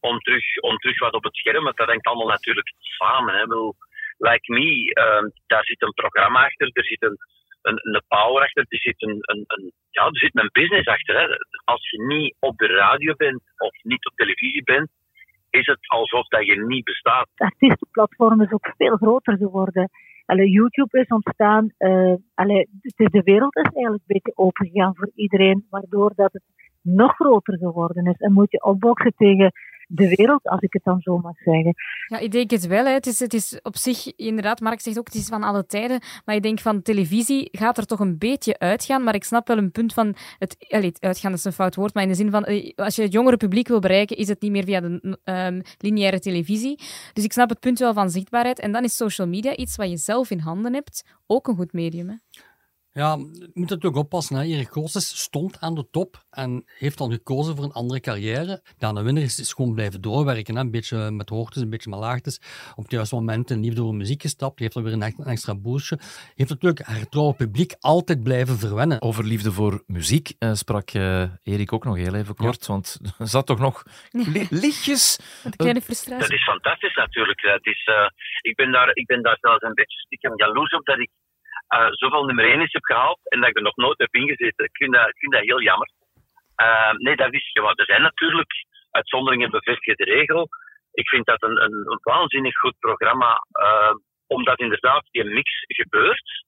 [0.00, 3.34] Om terug, om terug wat op het scherm, want dat hangt allemaal natuurlijk samen.
[3.34, 3.44] Hè.
[4.18, 7.18] Like me, eh, daar zit een programma achter, er zit een,
[7.68, 11.14] een, een power achter, er zit, een, een, een, ja, er zit een business achter.
[11.20, 11.26] Hè.
[11.64, 14.88] Als je niet op de radio bent of niet op televisie bent,
[15.50, 17.28] is het alsof dat je niet bestaat.
[17.34, 19.90] Het artiestenplatform is ook veel groter geworden.
[20.26, 21.72] Allee, YouTube is ontstaan.
[21.76, 26.42] eh, allee, de wereld is eigenlijk een beetje opengegaan voor iedereen, waardoor dat het
[26.82, 28.18] nog groter geworden is.
[28.18, 29.52] En moet je opboksen tegen
[29.88, 31.74] de wereld, als ik het dan zo mag zeggen.
[32.06, 32.84] Ja, ik denk het wel.
[32.84, 32.92] Hè.
[32.92, 36.00] Het, is, het is op zich, inderdaad, Mark zegt ook, het is van alle tijden.
[36.24, 39.02] Maar ik denk van televisie gaat er toch een beetje uitgaan.
[39.02, 41.94] Maar ik snap wel een punt van het, allee, het uitgaan, is een fout woord,
[41.94, 44.40] maar in de zin van, eh, als je het jongere publiek wil bereiken, is het
[44.40, 46.78] niet meer via de ehm, lineaire televisie.
[47.12, 48.58] Dus ik snap het punt wel van zichtbaarheid.
[48.58, 51.72] En dan is social media iets wat je zelf in handen hebt, ook een goed
[51.72, 52.08] medium.
[52.08, 52.14] Hè.
[52.96, 54.36] Ja, je moet natuurlijk oppassen.
[54.36, 54.42] Hè.
[54.42, 58.62] Erik Goossens stond aan de top en heeft dan gekozen voor een andere carrière.
[58.78, 60.54] Daan de Winner is, is gewoon blijven doorwerken.
[60.54, 60.60] Hè.
[60.60, 62.40] Een beetje met hoogtes, een beetje met laagtes.
[62.74, 64.58] Op het juiste moment in liefde voor muziek gestapt.
[64.58, 65.98] Heeft dan weer een, echt- een extra boostje.
[66.34, 69.02] Heeft natuurlijk haar trouwe publiek altijd blijven verwennen.
[69.02, 73.28] Over liefde voor muziek eh, sprak eh, Erik ook nog heel even kort, want er
[73.36, 75.18] zat toch nog li- lichtjes...
[75.44, 76.28] Met kleine frustratie.
[76.28, 77.40] Dat is fantastisch natuurlijk.
[77.40, 78.08] Het is, eh,
[78.40, 81.10] ik, ben daar, ik ben daar zelfs een beetje stiekem jaloers op dat ik
[81.68, 84.64] eh, zoveel nummer 1 is heb gehaald en dat ik er nog nooit heb ingezeten.
[84.64, 85.90] Ik vind dat, ik dat heel jammer.
[86.54, 88.52] Eh, nee, dat is, ja, er zijn natuurlijk
[88.90, 90.48] uitzonderingen bevestigen de regel.
[90.92, 93.94] Ik vind dat een, een, waanzinnig goed programma, eh,
[94.26, 96.44] omdat inderdaad die mix gebeurt.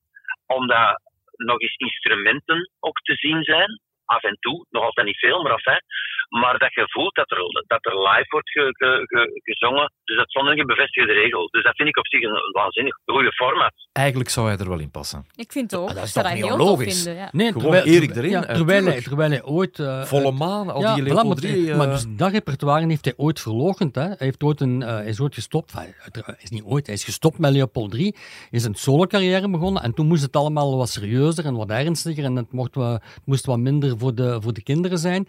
[0.47, 1.01] Omdat
[1.37, 3.81] nog eens instrumenten ook te zien zijn.
[4.05, 5.81] Af en toe, nog altijd niet veel, maar enfin.
[6.29, 9.93] Maar dat je voelt dat er, dat er live wordt ge, ge- ge- gezongen.
[10.05, 11.49] Dus uitzonderingen bevestigen de regel.
[11.51, 13.73] Dus dat vind ik op zich een, een waanzinnig goede format.
[13.93, 15.27] Eigenlijk zou hij er wel in passen.
[15.37, 15.89] Ik vind het ook.
[15.89, 17.15] Ah, dat is toch dat niet heel vinden.
[17.15, 17.29] Ja.
[17.33, 19.79] Nee, Gewoon Erik erin, Ja, eh, terwijl, hij, terwijl ooit...
[19.79, 22.87] eh, Volle maan, al ja, die voilà, Leopold maar, 3, maar eh, dus dat repertoire
[22.87, 23.95] heeft hij ooit verloochend.
[23.95, 24.03] Hè.
[24.03, 25.73] Hij, heeft ooit een, eh, hij is ooit gestopt.
[25.75, 28.15] Enfin, hij is niet ooit, hij is gestopt met Leopold 3.
[28.51, 29.83] Is een solo-carrière begonnen.
[29.83, 32.25] En toen moest het allemaal wat serieuzer en wat ernstiger.
[32.25, 35.29] En het mocht, het moest wat minder voor de, voor de kinderen zijn.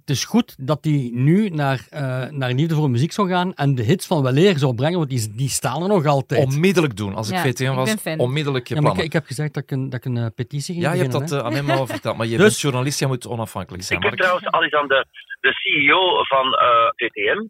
[0.00, 3.74] Het is goed dat hij nu naar, eh, naar Liefde voor Muziek zou gaan en
[3.74, 6.44] de hits van Weleer zou brengen, want die, die staan er nog altijd.
[6.46, 7.14] Onmiddellijk doen.
[7.14, 8.18] Als ik Ja, VTM ik was, ben fan.
[8.18, 10.26] onmiddellijk je Ja, maar ik, ik heb gezegd dat ik een, dat ik een eh,
[10.34, 12.60] petitie ging Ja, je hebt dat eh, aan hem al verteld, maar je Dus- bent
[12.60, 13.98] journalist, je moet onafhankelijk zijn.
[13.98, 14.24] Ik heb Mark.
[14.26, 15.06] trouwens al eens aan de,
[15.40, 17.40] de CEO van eh, VTM.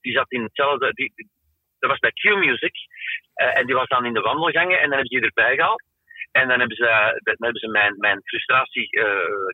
[0.00, 0.92] Die zat in hetzelfde.
[0.92, 1.12] Die,
[1.78, 2.74] dat was bij Q-Music.
[3.58, 5.82] en die was dan in de wandelgangen en dan hebben ze die erbij gehaald.
[6.32, 9.06] En dan hebben ze, dan hebben ze mijn, mijn frustratie eh,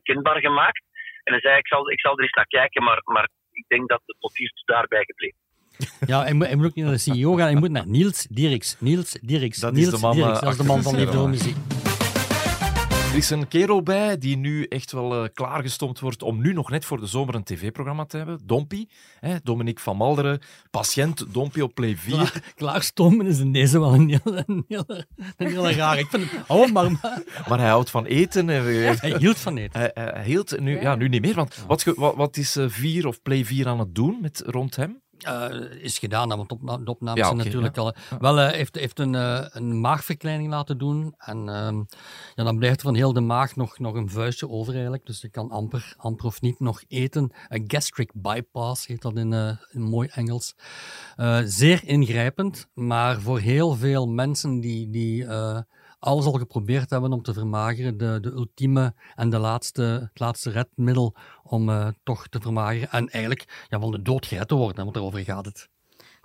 [0.02, 0.82] kenbaar gemaakt.
[1.28, 3.88] En dan zei ik, zal, ik zal er eens naar kijken, maar, maar ik denk
[3.88, 5.38] dat het tot hier daarbij gebleven.
[6.06, 8.26] Ja, hij moet, hij moet ook niet naar de CEO gaan, hij moet naar Niels
[8.30, 8.76] Dirks.
[8.78, 9.58] Niels Dirks.
[9.58, 11.56] Dat Niels is de man, Dirks, eh, dat is de man van die muziek.
[13.08, 16.70] Er is een kerel bij die nu echt wel eh, klaargestoomd wordt om nu nog
[16.70, 18.40] net voor de zomer een tv-programma te hebben.
[18.44, 18.88] Dompie,
[19.20, 20.40] hè, Dominique van Malderen,
[20.70, 22.14] patiënt Dompie op Play 4.
[22.14, 24.20] Klaar, klaarstomen is in deze wel een
[24.66, 25.98] hele, een raar.
[25.98, 28.50] Ik vind het, oh, maar, maar Maar hij houdt van eten.
[28.50, 28.64] En,
[28.98, 29.80] hij hield van eten.
[29.80, 31.34] Hij, hij hield, nu, ja, nu niet meer.
[31.34, 34.76] Want wat, wat, wat is eh, 4 of Play 4 aan het doen met, rond
[34.76, 35.00] hem?
[35.18, 37.82] Eh, is gedaan, want op, de opnames Ja, zijn natuurlijk ja.
[37.82, 37.94] al.
[38.18, 41.14] Wel, hij heeft, heeft een, eh, een maagverkleining laten doen.
[41.18, 41.76] En ehm,
[42.34, 45.06] ja, dan blijft er van heel de maag nog, nog een vuistje over eigenlijk.
[45.06, 47.32] Dus je kan amper, amper of niet nog eten.
[47.48, 50.54] Een gastric bypass heet dat in, eh, in mooi Engels.
[51.16, 55.60] Eh, zeer ingrijpend, maar voor heel veel mensen die, die eh,
[55.98, 60.50] alles al geprobeerd hebben om te vermageren, de, de ultieme en de laatste, het laatste
[60.50, 62.90] redmiddel om eh, toch te vermageren.
[62.90, 65.68] En eigenlijk ja, van de dood gered te worden, want daarover gaat het.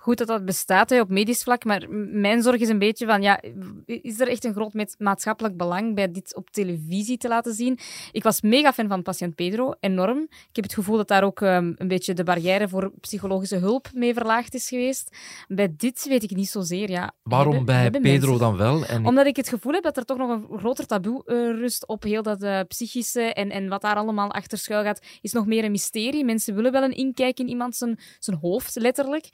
[0.04, 3.22] Goed dat dat bestaat hè, op medisch vlak, maar mijn zorg is een beetje van,
[3.22, 3.40] ja,
[3.86, 7.78] is er echt een groot maatschappelijk belang bij dit op televisie te laten zien?
[8.12, 10.18] Ik was mega fan van Patiënt Pedro, enorm.
[10.30, 13.88] Ik heb het gevoel dat daar ook ehm, een beetje de barrière voor psychologische hulp
[13.94, 15.16] mee verlaagd is geweest.
[15.48, 17.12] Bij dit weet ik niet zozeer, ja.
[17.22, 18.84] Waarom hebben- bij hebben Pedro mensen- dan wel?
[18.84, 21.86] En Omdat ik het gevoel heb dat er toch nog een groter taboe eh, rust
[21.86, 25.46] op heel dat eh, psychische en, en wat daar allemaal achter schuil gaat, is nog
[25.46, 26.24] meer een mysterie.
[26.24, 29.28] Mensen willen wel een inkijk in iemand zijn, zijn hoofd, letterlijk.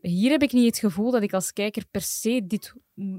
[0.00, 2.74] Hier heb ik niet het gevoel dat ik als kijker per se dit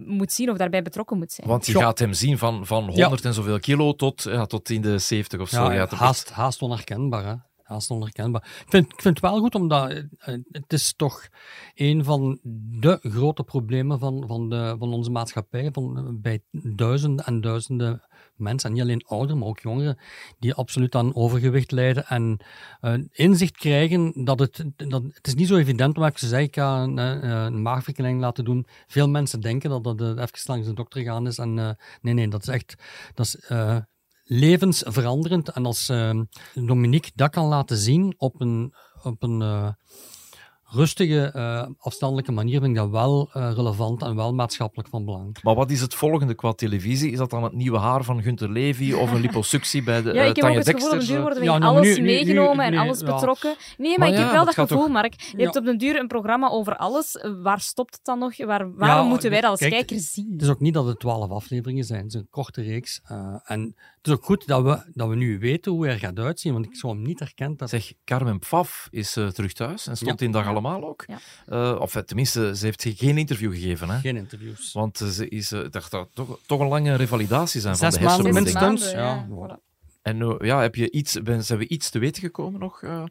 [0.05, 1.47] moet zien of daarbij betrokken moet zijn.
[1.47, 4.81] Want je gaat hem zien van, van 100 en zoveel kilo tot, ja, tot in
[4.81, 5.71] de 70 of zo.
[5.71, 7.25] Ja, haast, haast onherkenbaar.
[7.25, 7.33] Hè?
[7.63, 8.41] Haast onherkenbaar.
[8.41, 10.03] Ik vind, ik vind het wel goed, omdat eh,
[10.51, 11.27] het is toch
[11.73, 12.39] een van
[12.79, 18.06] de grote problemen van, van, de, van onze maatschappij, van, bij duizenden en duizenden
[18.37, 19.97] mensen, en niet alleen ouderen, maar ook jongeren,
[20.39, 22.37] die absoluut aan overgewicht lijden en
[22.81, 26.47] eh, inzicht krijgen dat het, dat het is niet zo evident om even te zeggen,
[26.47, 28.67] ik ga een, eh, een laten doen.
[28.87, 32.27] Veel mensen denken dat dat eh, even langs de dokter gaan is en nee, nee,
[32.27, 32.75] dat is echt...
[33.13, 33.49] Dat is,
[34.29, 35.49] levensveranderend.
[35.49, 35.91] En als
[36.53, 38.73] Dominique dat kan laten zien op een,
[39.03, 39.75] op een
[40.69, 45.37] rustige, eh, afstandelijke manier, vind ik dat wel eh, relevant en wel maatschappelijk van belang.
[45.43, 47.11] Maar wat is het volgende qua televisie?
[47.11, 50.21] Is dat dan het nieuwe haar van Gunther Levy of een liposuctie bij de Ja,
[50.21, 51.87] eh, ik heb ook Tanja het gevoel op duur worden we Ja, in nou, alles
[51.87, 53.05] nu- nu- meegenomen en nu- alles ja.
[53.13, 53.55] betrokken.
[53.77, 55.21] Nee, maar, Maar ik ja, heb wel dat gevoel, toch- Mark.
[55.21, 55.43] Je Ja.
[55.43, 57.17] hebt op den duur een programma over alles.
[57.17, 58.37] Eh, Waar stopt het dan nog?
[58.37, 60.29] Waar, waarom Ja, moeten wij dat als kijk, kijker zien?
[60.31, 63.01] Het is ook niet dat het twaalf afleveringen zijn, het is een korte reeks.
[63.07, 63.75] eh, en
[64.07, 66.65] is ook goed dat we, dat we nu weten hoe hij er gaat uitzien, want
[66.65, 67.69] ik zou hem niet herkend hebben.
[67.81, 70.25] Zeg, Carmen Pfaff is eh, terug thuis en stond Ja.
[70.25, 71.05] in Dag Allemaal ook.
[71.07, 71.19] Ja.
[71.73, 73.89] Eh, of eh, tenminste, ze heeft geen interview gegeven.
[73.89, 73.99] Hè?
[73.99, 74.71] Geen interviews.
[74.73, 78.53] Want ze is, eh, dat toch, toch een lange revalidatie zijn Zes van de minstens.
[78.53, 79.59] maanden, ja.
[80.01, 82.81] En ja, heb je iets, ben, zijn we iets te weten gekomen nog?
[82.83, 83.03] eh?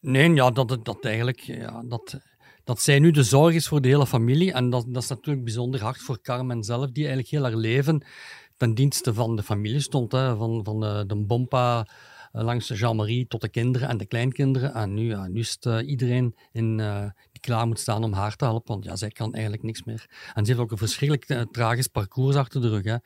[0.00, 2.20] Nee, ja, dat, het- dat eigenlijk, ja, dat,
[2.64, 4.52] dat zij nu de zorg is voor de hele familie.
[4.52, 8.04] En dat, dat is natuurlijk bijzonder hard voor Carmen zelf, die eigenlijk heel haar leven
[8.58, 10.12] ten dienste van de familie stond.
[10.12, 11.86] Hè, van, van de, de Bompa
[12.32, 14.74] eh, langs Jean-Marie tot de kinderen en de kleinkinderen.
[14.74, 18.36] En nu, ja, nu is eh, iedereen in, eh, die klaar moet staan om haar
[18.36, 20.06] te helpen, want ja, zij kan eigenlijk niks meer.
[20.34, 22.84] En ze heeft ook een verschrikkelijk eh, tragisch parcours achter de rug.
[22.84, 22.96] Hè.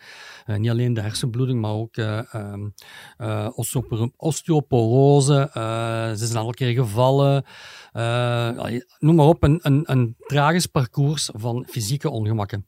[0.44, 2.68] Eh, niet alleen de hersenbloeding, maar ook eh, ehm,
[3.16, 5.50] eh, osteopor- osteoporose.
[5.52, 7.44] eh, ze is een aantal keer gevallen.
[7.92, 12.66] eh, noem maar op, een, een, een tragisch parcours van fysieke ongemakken.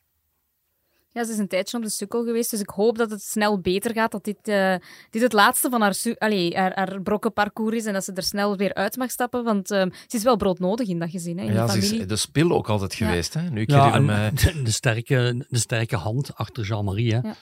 [1.14, 3.61] Ja, ze is een tijdje op de sukkel geweest, dus ik hoop dat het snel
[3.61, 4.12] beter gaat.
[4.12, 4.74] Dat dit, eh,
[5.11, 8.22] dit het laatste van haar, su- allee, haar, haar brokkenparcours is en dat ze er
[8.22, 9.44] snel weer uit mag stappen.
[9.44, 12.00] Want ehm, ze is wel broodnodig in dat gezin, hè, in ja, de ze familie.
[12.00, 13.07] is de spil ook altijd Ja.
[13.07, 13.35] geweest.
[13.35, 13.42] Hè?
[13.50, 17.14] Nu, ik, Ja, en mij, de, de sterke, de sterke hand achter Jean-Marie.
[17.14, 17.20] hè.
[17.29, 17.35] Ja.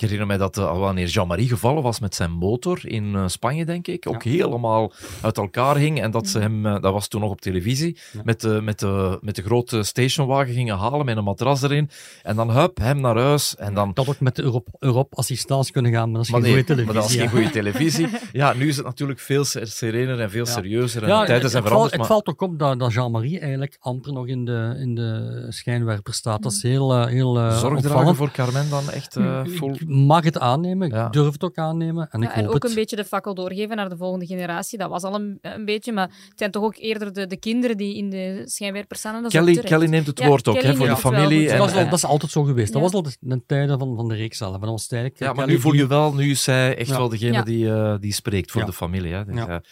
[0.00, 3.64] Ik herinner mij dat eh, wanneer Jean-Marie gevallen was met zijn motor in eh, Spanje,
[3.64, 6.00] denk ik, ook helemaal uit elkaar hing.
[6.00, 9.18] En dat ze hem, eh, dat was toen nog op televisie, met, de, met, de,
[9.20, 11.90] met de grote stationwagen gingen halen met een matras erin.
[12.22, 13.56] En dan hup, hem naar huis.
[13.56, 16.40] En dan had ook met de Europe, Europe assistance kunnen gaan, maar dat is Maar
[16.42, 17.18] geen nee, goede maar televisie.
[17.18, 17.50] dat is geen hè.
[17.50, 18.08] goede televisie.
[18.40, 20.50] Ja, nu is het natuurlijk veel ser- serener en veel Ja.
[20.52, 21.02] serieuzer.
[21.02, 22.06] En Ja, de tijden het, zijn het, valt, het maar...
[22.06, 26.42] valt ook op dat, dat Jean-Marie eigenlijk amper nog in de, in de schijnwerper staat.
[26.42, 28.16] Dat is heel, eh, heel eh, Zorgdragen opvallend.
[28.16, 29.70] voor Carmen dan echt eh, vol...
[29.74, 31.08] Ik mag het aannemen, ik Ja.
[31.08, 32.08] durf het ook aannemen.
[32.10, 32.70] En Ja, ik en hoop ook het.
[32.70, 34.78] een beetje de fakkel doorgeven naar de volgende generatie.
[34.78, 37.76] Dat was al een, een beetje, maar het zijn toch ook eerder de, de kinderen
[37.76, 39.28] die in de schijnwerper staan.
[39.28, 39.56] Kelly.
[39.56, 41.50] Kelly neemt het Ja, woord ook hè, voor de familie.
[41.50, 42.72] En, dat, is, dat altijd zo geweest.
[42.72, 44.58] Dat was al de, de tijden van, van de reeks zelf.
[44.58, 46.96] Dat was tijdelijk, ja, maar nu voel je wel, nu is zij echt Ja.
[46.96, 47.42] wel degene Ja.
[47.42, 48.66] die, eh, die spreekt voor Ja.
[48.66, 49.12] de familie.
[49.12, 49.24] Hè.
[49.24, 49.44] Dus, Ja.
[49.48, 49.62] ja.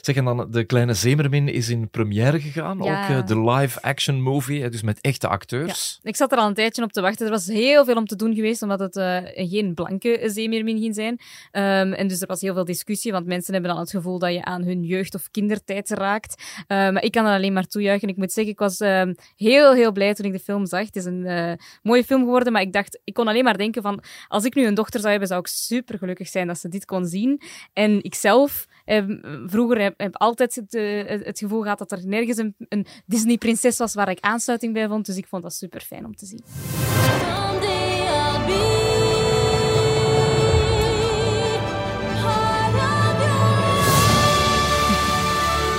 [0.00, 2.78] Zeg, en dan de kleine Zemermin is in première gegaan.
[2.82, 3.02] Ja.
[3.02, 5.98] Ook eh, de live-action movie, dus met echte acteurs.
[6.02, 7.26] Ik zat er al een tijdje op te wachten.
[7.26, 10.20] Er was heel veel om te doen geweest, omdat het eh, een en geen blanke
[10.24, 11.18] zeemeermin zijn.
[11.50, 14.32] Ehm, en dus er was heel veel discussie, want mensen hebben dan het gevoel dat
[14.32, 16.42] je aan hun jeugd- of kindertijd raakt.
[16.66, 18.08] Ehm, maar ik kan dat alleen maar toejuichen.
[18.08, 20.86] Ik moet zeggen, ik was ehm, heel, heel blij toen ik de film zag.
[20.86, 23.82] Het is een eh, mooie film geworden, maar ik dacht, ik kon alleen maar denken
[23.82, 26.68] van, als ik nu een dochter zou hebben, zou ik super gelukkig zijn dat ze
[26.68, 27.40] dit kon zien.
[27.72, 29.04] En ik zelf eh,
[29.46, 33.78] vroeger heb, heb altijd het, eh, het gevoel gehad dat er nergens een, een Disney-prinses
[33.78, 35.06] was waar ik aansluiting bij vond.
[35.06, 36.42] Dus ik vond dat super fijn om te zien.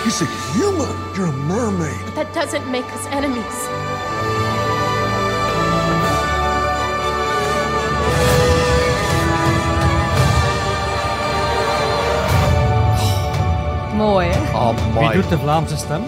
[0.10, 0.90] He's a human.
[1.16, 2.16] You're a mermaid.
[2.16, 3.58] That doesn't make us enemies.
[13.94, 14.58] Mooi, hè?
[14.58, 15.08] Amai.
[15.08, 16.04] Wie doet de Vlaamse stem?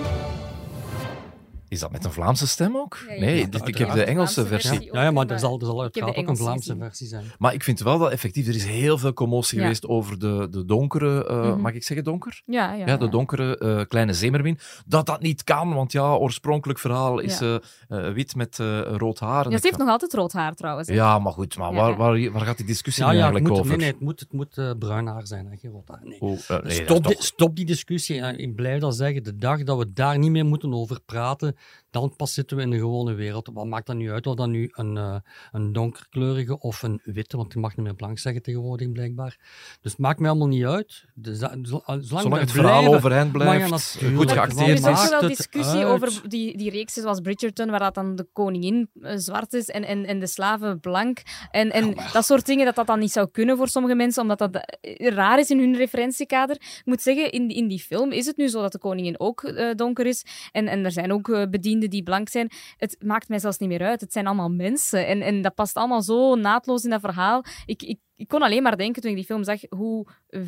[1.71, 2.97] Is dat met een Vlaamse stem ook?
[3.07, 3.19] Ja, ja.
[3.19, 4.69] Nee, Ja, dit- ik heb de Engelse versie.
[4.69, 4.89] versie.
[4.93, 6.79] Ja, ja maar er zal, er zal Ik heb de uiteraard ook een Vlaamse gezien.
[6.83, 7.23] versie zijn.
[7.37, 9.61] Maar ik vind wel dat effectief, er is heel veel commotie Ja.
[9.63, 11.59] geweest over de, de donkere, eh, Mhm.
[11.61, 12.41] mag ik zeggen donker?
[12.45, 13.11] Ja, ja, Ja, de ja.
[13.11, 14.57] donkere eh, kleine zeemermin.
[14.85, 17.59] Dat dat niet kan, want ja, oorspronkelijk verhaal is Ja.
[17.87, 19.49] eh, eh, wit met eh, rood haar.
[19.49, 20.87] Ja, ze heeft nog altijd rood haar trouwens.
[20.87, 20.93] hè.
[20.93, 23.33] Ja, maar goed, maar Ja, waar, waar, waar gaat die discussie Ja, nu ja, het
[23.33, 23.69] eigenlijk moet, over?
[23.69, 25.99] nee, nee, het moet, het moet eh, bruin haar zijn, hè, geen rood haar.
[26.03, 26.19] Nee.
[26.21, 28.15] Oh, eh, nee, dat stop, die, stop die discussie.
[28.21, 29.23] Ik blijf dat zeggen.
[29.23, 31.55] De dag dat we daar niet meer moeten over praten,
[31.89, 33.49] dan pas zitten we in de gewone wereld.
[33.53, 35.15] Wat maakt dat nu uit of dat nu een, eh,
[35.51, 39.37] een donkerkleurige of een witte, want je mag niet meer blank zeggen tegenwoordig blijkbaar.
[39.81, 41.05] Dus het maakt mij allemaal niet uit.
[41.13, 45.27] Dus dat, zo- zolang het verhaal blijven- overeind blijft, natuurlijk, goed geacteerd Er is wel
[45.27, 45.87] discussie uit?
[45.87, 49.83] over die, die reeksen zoals Bridgerton, waar dat dan de koningin eh, zwart is en,
[49.83, 51.21] en, en de slaven blank.
[51.51, 54.37] En, en dat soort dingen, dat dat dan niet zou kunnen voor sommige mensen, omdat
[54.39, 56.55] dat eh, raar is in hun referentiekader.
[56.55, 59.19] Ik moet zeggen, in, die- in die film is het nu zo dat de koningin
[59.19, 60.25] ook eh, donker is.
[60.51, 62.51] En, en er zijn ook eh, bedienden die blank zijn.
[62.77, 64.01] Het maakt mij zelfs niet meer uit.
[64.01, 65.07] Het zijn allemaal mensen.
[65.07, 67.43] En, en dat past allemaal zo naadloos in dat verhaal.
[67.65, 70.07] Ik, ik, ik kon alleen maar denken toen ik die film zag hoe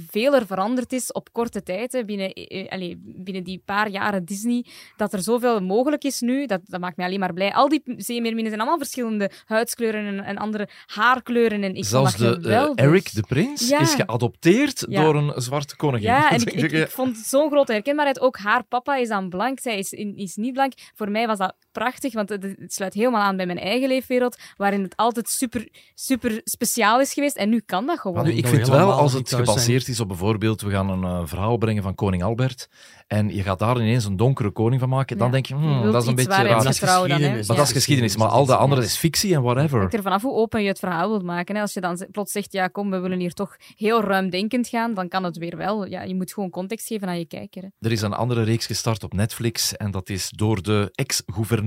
[0.10, 1.92] veel er veranderd is op korte tijd.
[1.92, 4.66] Hè, binnen, eh, eh, binnen die paar jaren Disney.
[4.98, 6.46] Dat er zoveel mogelijk is nu.
[6.46, 7.54] Dat, dat maakt mij alleen maar blij.
[7.54, 11.64] Al die zeemeerminnen zijn allemaal verschillende huidskleuren en, en andere haarkleuren.
[11.64, 12.40] En ik Zelfs de,
[12.76, 12.86] eh.
[12.86, 13.80] Eric de Prins Ja.
[13.80, 15.04] is geadopteerd Ja.
[15.04, 16.10] door een zwarte koningin.
[16.10, 18.20] Ja, en ik, ik, ik vond zo'n grote herkenbaarheid.
[18.20, 20.74] Ook haar papa is dan blank, zij is, is niet blank.
[20.96, 24.38] Voor mij was dat prachtig, want het, het sluit helemaal aan bij mijn eigen leefwereld,
[24.58, 27.36] waarin het altijd super, super speciaal is geweest.
[27.36, 28.24] En nu kan dat gewoon.
[28.24, 31.58] Nu, ik vind wel, als het gebaseerd is op bijvoorbeeld, we gaan een eh, verhaal
[31.58, 32.70] brengen van koning Albert,
[33.08, 36.02] en je gaat daar ineens een donkere koning van maken, dan denk je, hmm, dat
[36.02, 36.48] is een beetje raar.
[36.48, 37.14] waarheidsgetrouw dan, hè?
[37.16, 37.48] geschiedenis.
[37.48, 37.62] Maar Ja.
[37.62, 39.80] dat is geschiedenis, maar al de andere is fictie en whatever.
[39.80, 41.56] hangt er vanaf hoe open je het verhaal wilt maken.
[41.56, 41.62] Hè.
[41.62, 45.08] Als je dan plots zegt, ja kom, we willen hier toch heel ruimdenkend gaan, dan
[45.08, 45.86] kan het weer wel.
[45.86, 47.62] Ja, je moet gewoon context geven aan je kijker.
[47.62, 47.68] Hè.
[47.80, 51.62] Er is een andere reeks gestart op Netflix en dat is door de ex-gouverneur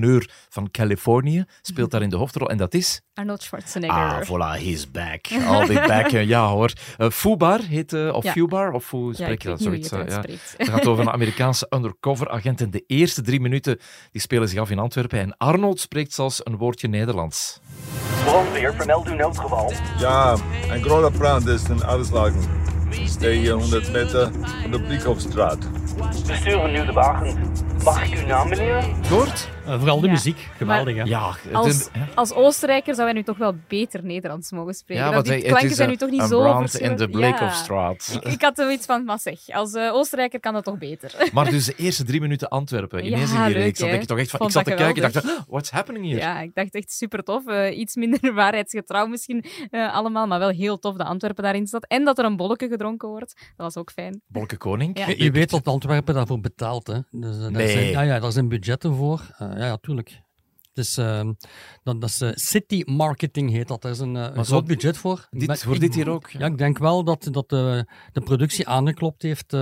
[0.48, 3.00] van Californië, speelt daar in de hoofdrol, en dat is...
[3.14, 3.96] Arnold Schwarzenegger.
[3.96, 5.26] Ah, voilà, he's back.
[5.26, 6.12] I'll be back.
[6.12, 6.72] Eh, ja hoor.
[6.96, 8.32] Eh, Fubar heet, eh, of Ja.
[8.32, 9.66] Fubar, of hoe Ja, spreek je weet dat?
[9.66, 10.20] Zoiets, je het ja.
[10.56, 13.78] Het gaat over een Amerikaanse undercover agent en de eerste drie minuten
[14.10, 17.60] die spelen zich af in Antwerpen en Arnold spreekt zelfs een woordje Nederlands.
[18.24, 19.72] Brandweer, vermeld uw noodgeval.
[19.98, 20.36] Ja,
[20.70, 21.80] een grote brand is in.
[23.04, 24.30] Steeg 100 meter
[24.62, 25.58] van de Briekhoffstraat.
[26.26, 27.52] We sturen nu de wagen.
[27.84, 28.84] Mag ik uw naam, meneer?
[29.08, 29.48] Kort?
[29.66, 30.12] Eh, vooral de Ja.
[30.12, 31.02] muziek, geweldig hè.
[31.02, 35.04] Ja, Als, als Oostenrijker zou hij nu toch wel beter Nederlands mogen spreken.
[35.04, 36.98] Ja, Dat want die klanken zijn nu toch niet zo brand in verschillend.
[36.98, 38.18] de Bleekhoffstraat.
[38.22, 41.14] Ik, ik had zoiets van, maar zeg, als eh, Oostenrijker kan dat toch beter.
[41.32, 43.78] Maar dus de eerste drie minuten Antwerpen, ineens Ja, in die leuk, reeks.
[43.78, 45.26] Dan denk je toch echt van, Vond ik zat te kijken en dacht.
[45.26, 46.16] "Ah, what's happening hier?
[46.18, 47.46] Ja, ik dacht echt super tof.
[47.46, 51.84] Eh, iets minder waarheidsgetrouw misschien eh, allemaal, maar wel heel tof dat Antwerpen daarin staat.
[51.86, 53.34] En dat er een bolletje gedronken wordt.
[53.56, 54.20] Dat was ook fijn.
[54.26, 54.98] Bolke Koning?
[54.98, 55.06] Ja.
[55.08, 56.86] Je, je weet dat Antwerpen daarvoor betaalt.
[56.86, 56.98] Hè.
[57.10, 57.68] Dus, daar Nee.
[57.68, 59.20] zijn, ja, ja, daar zijn budgetten voor.
[59.56, 60.20] Eh, ja, ja, tuurlijk.
[60.74, 61.32] Het is, ehm,
[61.82, 63.82] dat, dat is eh, city marketing heet dat.
[63.82, 65.26] Daar is een, een Maar groot zo- budget voor.
[65.30, 66.38] dit- Maar voor ik- dit hier ook, ja.
[66.40, 69.52] Ja, ik denk wel dat, dat de, de productie aangeklopt heeft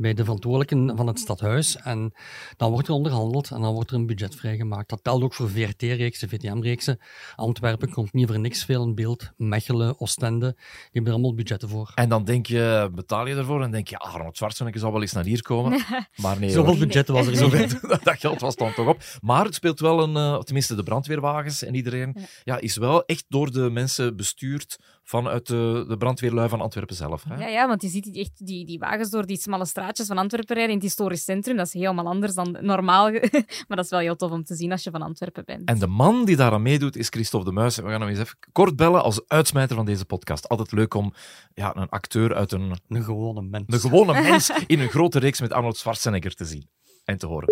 [0.00, 1.76] bij de verantwoordelijken van het stadhuis.
[1.76, 2.12] En
[2.56, 4.88] dan wordt er onderhandeld en dan wordt er een budget vrijgemaakt.
[4.88, 6.98] Dat telt ook voor VRT-reeksen, VTM-reeksen.
[7.36, 9.30] Antwerpen komt niet voor niks veel in beeld.
[9.36, 11.92] Mechelen, Oostende, die hebben er allemaal budgetten voor.
[11.94, 15.00] En dan denk je, betaal je ervoor en denk je, ah, Arnold Schwarzenegger zal wel
[15.00, 15.80] eens naar hier komen.
[16.16, 17.40] Maar nee Zoveel budgetten was er niet.
[17.40, 19.02] Zoveel- dat geld was dan toch op.
[19.20, 22.58] Maar het speelt wel een, eh, tenminste de brandweerwagens en iedereen, ja.
[22.58, 24.78] is wel echt door de mensen bestuurd
[25.10, 27.24] vanuit de, de brandweerlui van Antwerpen zelf.
[27.28, 27.34] Hè?
[27.34, 30.18] Ja, ja, want je ziet die, echt die, die wagens door die smalle straatjes van
[30.18, 31.56] Antwerpen rijden in het historisch centrum.
[31.56, 33.10] Dat is helemaal anders dan normaal.
[33.68, 35.68] maar dat is wel heel tof om te zien als je van Antwerpen bent.
[35.68, 37.76] En de man die daaraan meedoet is Christophe de Muis.
[37.76, 40.48] We gaan hem eens even kort bellen als uitsmijter van deze podcast.
[40.48, 41.12] Altijd leuk om
[41.54, 43.64] ja, een acteur uit een, Een gewone mens.
[43.66, 46.68] een gewone mens in een grote reeks met Arnold Schwarzenegger te zien
[47.04, 47.48] en te horen.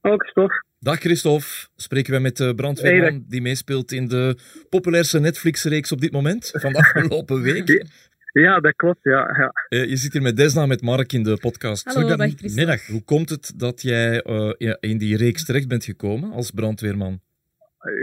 [0.00, 0.52] Ook stof.
[0.86, 1.46] Dag Christophe,
[1.76, 6.50] spreken wij met de brandweerman Hey, die meespeelt in de populairste Netflix-reeks op dit moment,
[6.52, 7.86] van de afgelopen week.
[8.32, 9.20] Ja, dat klopt, ja.
[9.38, 9.52] ja.
[9.68, 11.84] Eh, je zit hier met Desna, met Mark in de podcast.
[11.84, 12.54] Hallo, dag, Christophe.
[12.54, 12.86] Middag.
[12.86, 17.20] Hoe komt het dat jij eh, in die reeks terecht bent gekomen als brandweerman?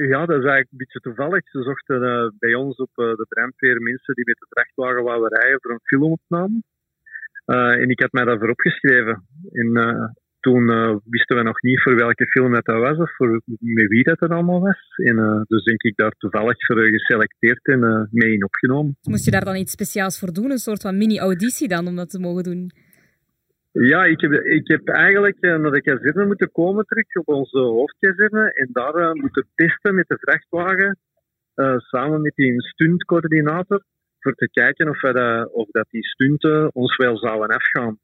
[0.09, 1.49] Ja, dat is eigenlijk een beetje toevallig.
[1.49, 5.39] Ze zochten eh, bij ons op eh, de brandweer mensen die met de vrachtwagen wouden
[5.39, 6.61] rijden voor een filmopname.
[7.45, 9.27] Eh, en ik had mij daarvoor opgeschreven.
[9.51, 10.09] En eh,
[10.43, 13.88] toen eh, wisten we nog niet voor welke film dat, dat was of voor met
[13.88, 14.82] wie dat, dat allemaal was.
[14.95, 18.97] En eh, dus denk ik daar toevallig voor eh, geselecteerd en eh, mee in opgenomen.
[19.01, 20.51] Moest je daar dan iets speciaals voor doen?
[20.51, 22.71] Een soort van mini-auditie dan, om dat te mogen doen?
[23.71, 28.53] Ja, ik heb, ik heb eigenlijk naar de kazerne moeten komen terug op onze hoofdkazerne
[28.53, 30.97] en daar moeten testen met de vrachtwagen
[31.53, 33.84] eh, samen met die stuntcoördinator
[34.19, 37.99] voor te kijken of, dat, of dat die stunten ons wel zouden afgaan.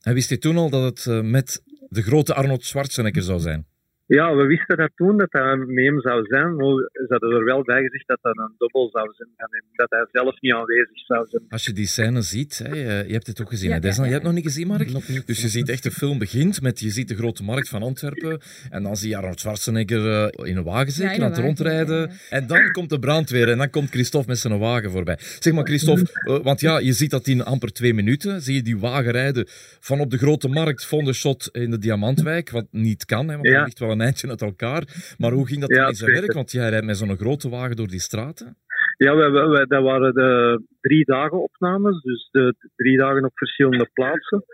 [0.00, 1.62] En wist je toen al dat het met
[1.94, 3.66] de grote Arnold Schwarzenegger zou zijn?
[4.06, 7.44] Ja, we wisten dat toen dat dat met hem zou zijn, maar ze hadden er
[7.44, 9.28] wel bij gezegd dat dat een dubbel zou zijn
[9.72, 11.42] dat hij zelf niet aanwezig zou zijn.
[11.48, 13.68] Als je die scène ziet, hè, je, hebt het ook gezien.
[13.68, 14.02] Ja, hè, Desna?
[14.02, 15.26] ja, Je hebt het nog niet gezien, Mark?
[15.26, 18.40] Dus je ziet echt, de film begint met, je ziet de grote markt van Antwerpen
[18.70, 22.10] en dan zie je Arnold Schwarzenegger eh, in een wagen een aan het rondrijden.
[22.30, 25.18] En dan komt de brandweer en dan komt Christophe met zijn wagen voorbij.
[25.38, 28.62] Zeg maar, Christophe, eh, want ja, je ziet dat in amper twee minuten, zie je
[28.62, 29.44] die wagen rijden
[29.80, 33.34] van op de grote markt, van de shot in de Diamantwijk, wat niet kan, hè,
[33.34, 33.54] want Ja.
[33.54, 35.14] dat ligt wel een eindje uit elkaar.
[35.18, 36.32] Maar hoe ging dat Ja, in zijn werk?
[36.32, 38.56] Want jij rijdt met zo'n grote wagen door die straten.
[38.96, 43.88] Ja, we- dat waren de drie dagen opnames, dus de, de drie dagen op verschillende
[43.92, 44.44] plaatsen.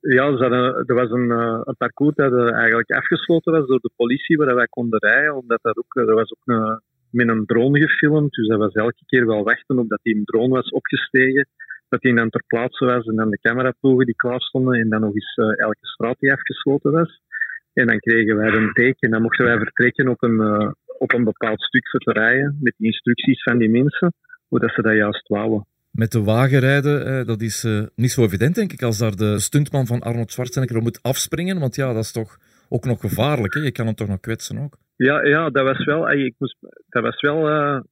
[0.00, 3.90] Ja, hadden- er was een, eh, een parcours dat eh, eigenlijk afgesloten was door de
[3.96, 7.80] politie, waar wij konden rijden, omdat dat ook, er was ook een, met een drone
[7.80, 11.48] gefilmd, dus dat was elke keer wel wachten op dat die een drone was opgestegen,
[11.88, 15.00] dat die dan ter plaatse was en dan de cameraploegen die klaar stonden en dan
[15.00, 17.20] nog eens eh, elke straat die afgesloten was.
[17.72, 21.12] En dan kregen wij een teken en dan mochten wij vertrekken op een, eh, op
[21.12, 24.12] een bepaald stuk voor te rijden, met instructies van die mensen,
[24.48, 25.66] hoe dat ze dat juist wouden.
[25.90, 29.16] Met de wagen rijden, eh, dat is eh, niet zo evident, denk ik, als daar
[29.16, 31.60] de stuntman van Arnold Schwarzenegger op moet afspringen.
[31.60, 32.36] Want ja, dat is toch
[32.68, 33.54] ook nog gevaarlijk.
[33.54, 33.60] Hè?
[33.60, 34.76] Je kan hem toch nog kwetsen ook.
[34.96, 36.56] Ja, ja dat was wel, ik moest,
[36.88, 37.40] dat was wel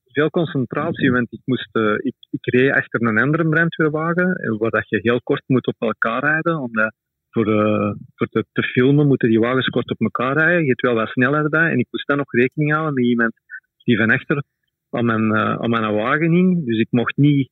[0.06, 4.98] veel concentratie, want ik, moest, ik, ik reed achter een andere brandweerwagen, waar dat je
[5.02, 6.94] heel kort moet op elkaar rijden, omdat
[7.30, 10.62] voor, eh, voor te, filmen moeten die wagens kort op elkaar rijden.
[10.62, 13.32] Je hebt wel wat snelheid bij, en ik moest dan nog rekening houden met iemand
[13.84, 14.42] die van achter
[14.90, 17.50] aan mijn, eh, aan mijn wagen hing, dus ik mocht niet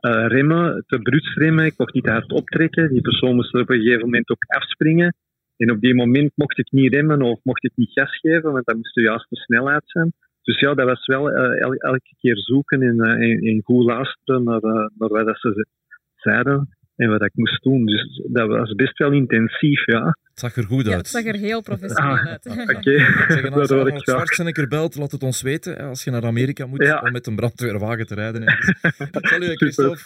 [0.00, 3.60] eh, remmen, te bruut remmen, ik mocht niet te hard optrekken, die persoon moest er
[3.60, 5.14] op een gegeven moment ook afspringen,
[5.56, 8.66] en op die moment mocht ik niet remmen of mocht ik niet gas geven, want
[8.66, 10.12] dat moest de juiste snelheid zijn.
[10.42, 14.60] Dus ja, dat was wel el- elke keer zoeken en, en, en goed luisteren naar,
[14.98, 15.66] naar wat ze-
[16.14, 17.86] zeiden en wat ik moest doen.
[17.86, 20.04] Dus dat was best wel intensief, ja.
[20.04, 20.98] Het zag er goed Ja, uit.
[20.98, 22.46] het zag er heel professioneel Ah, uit.
[22.46, 22.98] Oké,
[23.32, 24.02] Zeg, en als dat ik Arnold graag.
[24.02, 25.74] Schwarzenegger belt, laat het ons weten.
[25.76, 27.00] hè, Als je naar Amerika moet Ja.
[27.04, 28.44] om met een brandweerwagen te rijden.
[28.46, 28.78] ergens.
[29.12, 30.00] Salut, Christophe.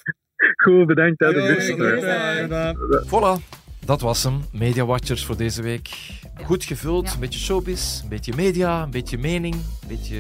[0.57, 1.21] Goed, bedankt.
[1.21, 3.43] hè, de Yo, salut, Voilà,
[3.87, 4.41] dat was hem.
[4.53, 5.89] Media Watchers voor deze week.
[6.43, 10.17] Goed gevuld, een beetje showbiz, een beetje media, een beetje mening, een beetje...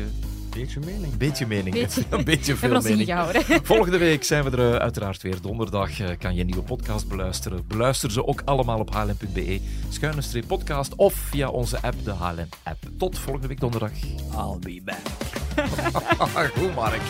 [0.50, 1.16] Beetje mening.
[1.16, 1.74] Beetje mening.
[1.74, 2.04] Beetje.
[2.10, 3.14] een beetje veel mening.
[3.62, 5.40] Volgende week zijn we er eh, uiteraard weer.
[5.40, 7.64] Donderdag eh, kan je een nieuwe podcast beluisteren.
[7.66, 9.60] Beluister ze ook allemaal op hlm.be.
[9.88, 12.78] Schuine streep podcast of via onze app, de HLM app.
[12.98, 13.92] Tot volgende week donderdag.
[14.32, 16.50] I'll be back.
[16.56, 17.00] Goed, Mark.